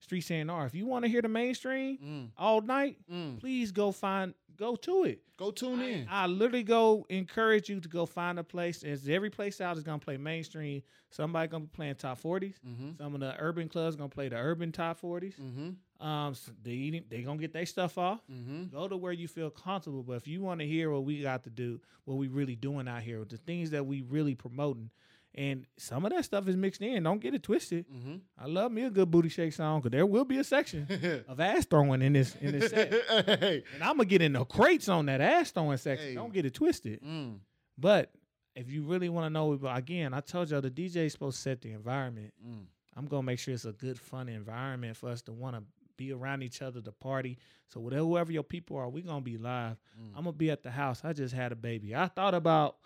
[0.00, 0.66] street A&R.
[0.66, 2.30] If you want to hear the mainstream Mm.
[2.36, 3.38] all night, Mm.
[3.38, 5.22] please go find, go to it.
[5.36, 6.06] Go tune in.
[6.08, 8.82] I literally go encourage you to go find a place.
[8.82, 10.82] As every place out is gonna play mainstream.
[11.10, 12.58] Somebody gonna be playing top 40s.
[12.66, 12.92] Mm-hmm.
[12.98, 15.36] Some of the urban clubs gonna play the urban top 40s.
[15.38, 15.70] Mm-hmm.
[16.00, 18.20] Um, s- they they gonna get their stuff off.
[18.32, 18.74] Mm-hmm.
[18.74, 20.02] Go to where you feel comfortable.
[20.02, 22.88] But if you want to hear what we got to do, what we really doing
[22.88, 24.90] out here, the things that we really promoting,
[25.34, 27.02] and some of that stuff is mixed in.
[27.02, 27.84] Don't get it twisted.
[27.88, 28.16] Mm-hmm.
[28.38, 30.86] I love me a good booty shake song because there will be a section
[31.28, 32.92] of ass throwing in this in this set,
[33.40, 33.62] hey.
[33.74, 36.08] and I'm gonna get in the crates on that ass throwing section.
[36.08, 36.14] Hey.
[36.14, 37.02] Don't get it twisted.
[37.02, 37.40] Mm.
[37.76, 38.10] But
[38.56, 41.42] if you really want to know, again, I told y'all the DJ is supposed to
[41.42, 42.32] set the environment.
[42.44, 42.64] Mm.
[42.96, 45.62] I'm gonna make sure it's a good, fun environment for us to want to
[46.00, 47.36] be around each other, to party.
[47.68, 49.76] So whatever, whoever your people are, we're gonna be live.
[50.00, 50.08] Mm.
[50.16, 51.02] I'm gonna be at the house.
[51.04, 51.94] I just had a baby.
[51.94, 52.76] I thought about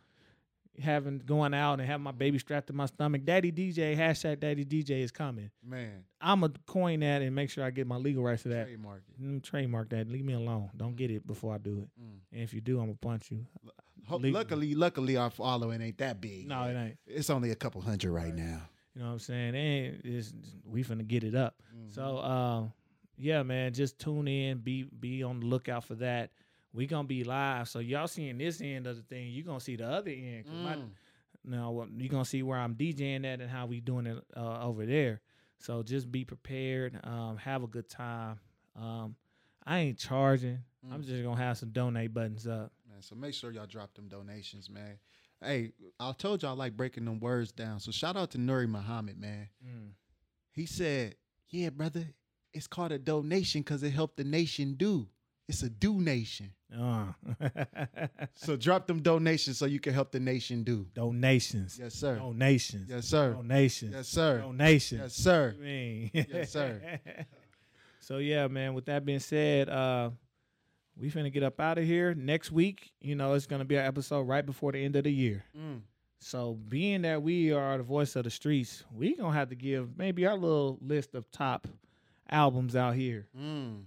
[0.83, 3.25] having going out and having my baby strapped to my stomach.
[3.25, 5.51] Daddy DJ hashtag Daddy DJ is coming.
[5.65, 6.05] Man.
[6.21, 8.65] I'm gonna coin that and make sure I get my legal rights to that.
[8.67, 9.23] Trademark it.
[9.23, 10.09] Mm, trademark that.
[10.09, 10.71] Leave me alone.
[10.77, 12.03] Don't get it before I do it.
[12.03, 12.19] Mm.
[12.33, 13.47] And if you do, I'm gonna punch you.
[14.11, 16.49] Luckily, luckily, our following ain't that big.
[16.49, 16.99] No, it ain't.
[17.07, 18.63] It's only a couple hundred right now.
[18.95, 19.55] You know what I'm saying?
[19.57, 20.33] And it's,
[20.65, 21.57] we finna get it up.
[21.75, 21.95] Mhm.
[21.95, 22.73] So um,
[23.17, 26.31] yeah, man, just tune in, be be on the lookout for that.
[26.73, 29.77] We gonna be live, so y'all seeing this end of the thing, you gonna see
[29.77, 30.45] the other end.
[30.47, 30.91] 'cause my- Mm.
[31.45, 34.85] now you gonna see where I'm DJing at and how we doing it uh, over
[34.87, 35.21] there.
[35.59, 38.41] So just be prepared, um, have a good time.
[38.75, 39.15] Um,
[39.65, 40.65] I ain't charging.
[40.91, 41.07] I'm Mm.
[41.07, 42.73] just gonna have some donate buttons up.
[42.89, 44.99] Man, so make sure y'all drop them donations, man.
[45.41, 47.79] Hey, I told y'all I like breaking them words down.
[47.81, 49.49] So shout out to Nuri Muhammad, man.
[50.53, 51.17] He said,
[51.49, 52.07] "Yeah, brother,
[52.55, 55.07] it's called a donation because it helped the nation do.
[55.49, 56.53] It's a do nation.
[56.75, 57.13] Uh.
[58.35, 60.87] So drop them donations so you can help the nation do.
[60.95, 61.79] Donations.
[61.79, 62.17] Yes, sir.
[62.17, 62.89] Donations.
[62.89, 63.33] Yes, sir.
[63.33, 63.95] Donations.
[63.95, 64.39] Yes, sir.
[64.41, 65.01] Donations.
[65.01, 65.55] Yes, sir.
[65.61, 66.11] Mean.
[66.15, 67.01] Yes, sir.
[68.01, 68.75] so yeah, man.
[68.75, 70.11] With that being said, uh,
[70.97, 72.93] we finna get up out of here next week.
[73.01, 75.45] You know, it's gonna be an episode right before the end of the year.
[75.57, 75.83] Mm.
[76.21, 79.99] So being that we are the voice of the streets, we gonna have to give
[79.99, 81.69] maybe our little list of top
[82.29, 83.29] albums out here.
[83.39, 83.85] Mm.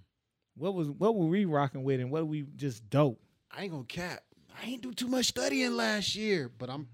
[0.55, 3.19] What was what were we rocking with, and what we just dope?
[3.51, 4.23] I ain't gonna cap.
[4.61, 6.87] I ain't do too much studying last year, but I'm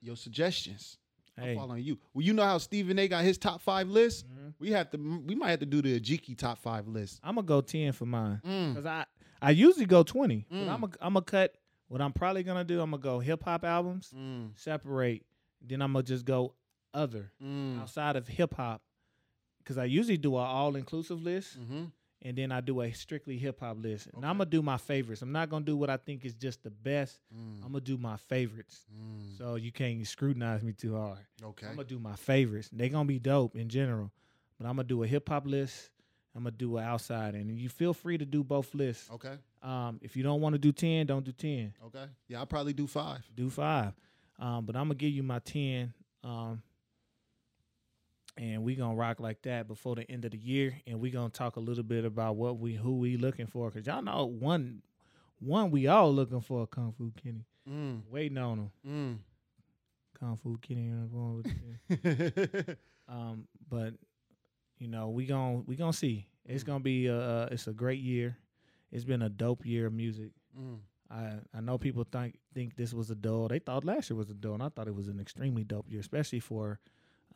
[0.00, 0.98] your suggestions.
[1.36, 1.98] I'm following you.
[2.12, 4.24] Well, you know how Stephen A got his top five list.
[4.28, 4.54] Mhm.
[4.60, 4.98] We have to.
[5.26, 7.18] We might have to do the Ejike top five list.
[7.24, 8.70] I'm gonna go ten for mine Mm.
[8.74, 9.04] because I
[9.42, 10.68] I usually go twenty, but Mm.
[10.68, 11.54] I'm a I'm gonna cut
[11.88, 15.24] What I'm probably gonna do, I'm gonna go hip hop albums, Mm, separate.
[15.60, 16.54] Then I'm gonna just go
[16.94, 18.82] other mm, outside of hip hop,
[19.64, 21.90] because I usually do an all inclusive list, mhm.
[22.22, 24.06] and then I do a strictly hip hop list.
[24.08, 24.26] And Okay.
[24.26, 25.22] I'm gonna do my favorites.
[25.22, 27.18] I'm not gonna do what I think is just the best.
[27.34, 28.84] Mm, I'm gonna do my favorites.
[28.94, 29.38] mm.
[29.38, 31.18] So you can't scrutinize me too hard.
[31.42, 31.66] Okay.
[31.66, 32.68] I'm gonna do my favorites.
[32.72, 34.10] They're gonna be dope in general,
[34.58, 35.90] but I'm gonna do a hip hop list.
[36.36, 39.08] I'm gonna do an outside, and you feel free to do both lists.
[39.10, 39.34] Okay.
[39.62, 41.72] Um, if you don't want to do ten, don't do ten.
[41.86, 42.06] Okay.
[42.28, 43.22] Yeah, I'll probably do five.
[43.34, 43.92] Do five.
[44.38, 45.94] Um, but I'm gonna give you my ten.
[46.24, 46.60] Um,
[48.36, 51.28] and we gonna rock like that before the end of the year, and we gonna
[51.30, 54.82] talk a little bit about what we who we looking for, cause y'all know one,
[55.40, 58.70] one we all looking for Kung Fu Kenny, Mm, waiting on him.
[58.86, 59.18] mm.
[60.18, 62.76] Kung Fu Kenny, I'm going with you.
[63.08, 63.92] Um, but
[64.78, 66.26] you know, we gonna we gonna see.
[66.46, 66.66] It's Mm.
[66.66, 68.36] gonna be a uh, it's a great year.
[68.90, 70.30] It's been a dope year of music.
[70.58, 70.78] Mm.
[71.10, 73.48] I I know people think think this was a dull.
[73.48, 75.90] They thought last year was a dull, and I thought it was an extremely dope
[75.90, 76.80] year, especially for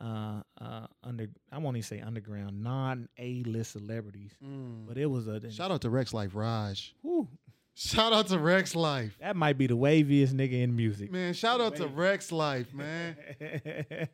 [0.01, 4.31] uh uh under I won't even say underground, non A list celebrities.
[4.43, 4.87] Mm.
[4.87, 6.93] But it was a Shout out to Rexx Life Raj.
[7.01, 7.27] whew,
[7.75, 9.17] Shout out to Rexx Life.
[9.19, 11.11] that might be the waviest nigga in music.
[11.11, 13.15] Man, shout out to Rexx Life, man.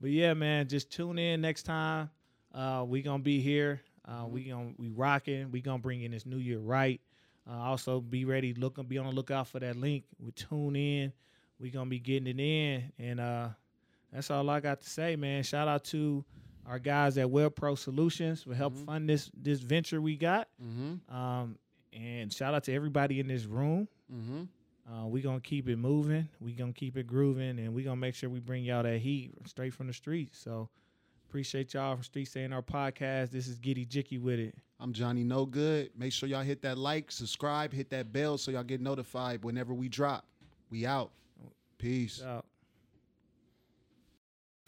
[0.00, 2.10] but yeah, man, just tune in next time.
[2.54, 3.80] Uh, we gonna be here.
[4.06, 4.32] Uh, Mm-hmm.
[4.32, 5.50] We gonna we rocking.
[5.50, 7.00] We gonna bring in this new year right.
[7.48, 8.54] Uh, also, be ready.
[8.54, 10.04] Look, be on the lookout for that link.
[10.18, 11.12] We tune in.
[11.60, 13.48] We gonna be getting it in, and uh,
[14.12, 15.42] that's all I got to say, man.
[15.42, 16.24] Shout out to
[16.66, 18.84] our guys at Web Pro Solutions for help Mhm.
[18.86, 20.48] fund this this venture we got.
[20.62, 21.14] Mm-hmm.
[21.14, 21.58] Um,
[21.92, 23.88] and shout out to everybody in this room.
[24.12, 24.42] Mm-hmm.
[24.92, 26.28] Uh, we gonna keep it moving.
[26.40, 29.32] We gonna keep it grooving, and we gonna make sure we bring y'all that heat
[29.46, 30.38] straight from the streets.
[30.38, 30.68] So
[31.28, 33.30] appreciate y'all from Streets A&R podcast.
[33.30, 34.52] This is getEJIKEwithit.
[34.80, 35.90] I'm Jonny Knogood.
[35.96, 39.74] Make sure y'all hit that like, subscribe, hit that bell so y'all get notified whenever
[39.74, 40.24] we drop.
[40.70, 41.10] We out.
[41.76, 42.22] Peace.
[42.22, 42.46] Out.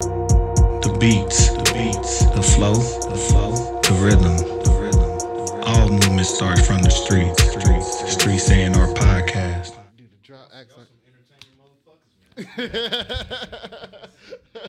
[0.01, 5.61] The beats, the beats, the flow, the flow, the rhythm, the rhythm.
[5.65, 7.43] All movement starts from the streets.
[7.51, 9.77] Streets, street saying our podcast.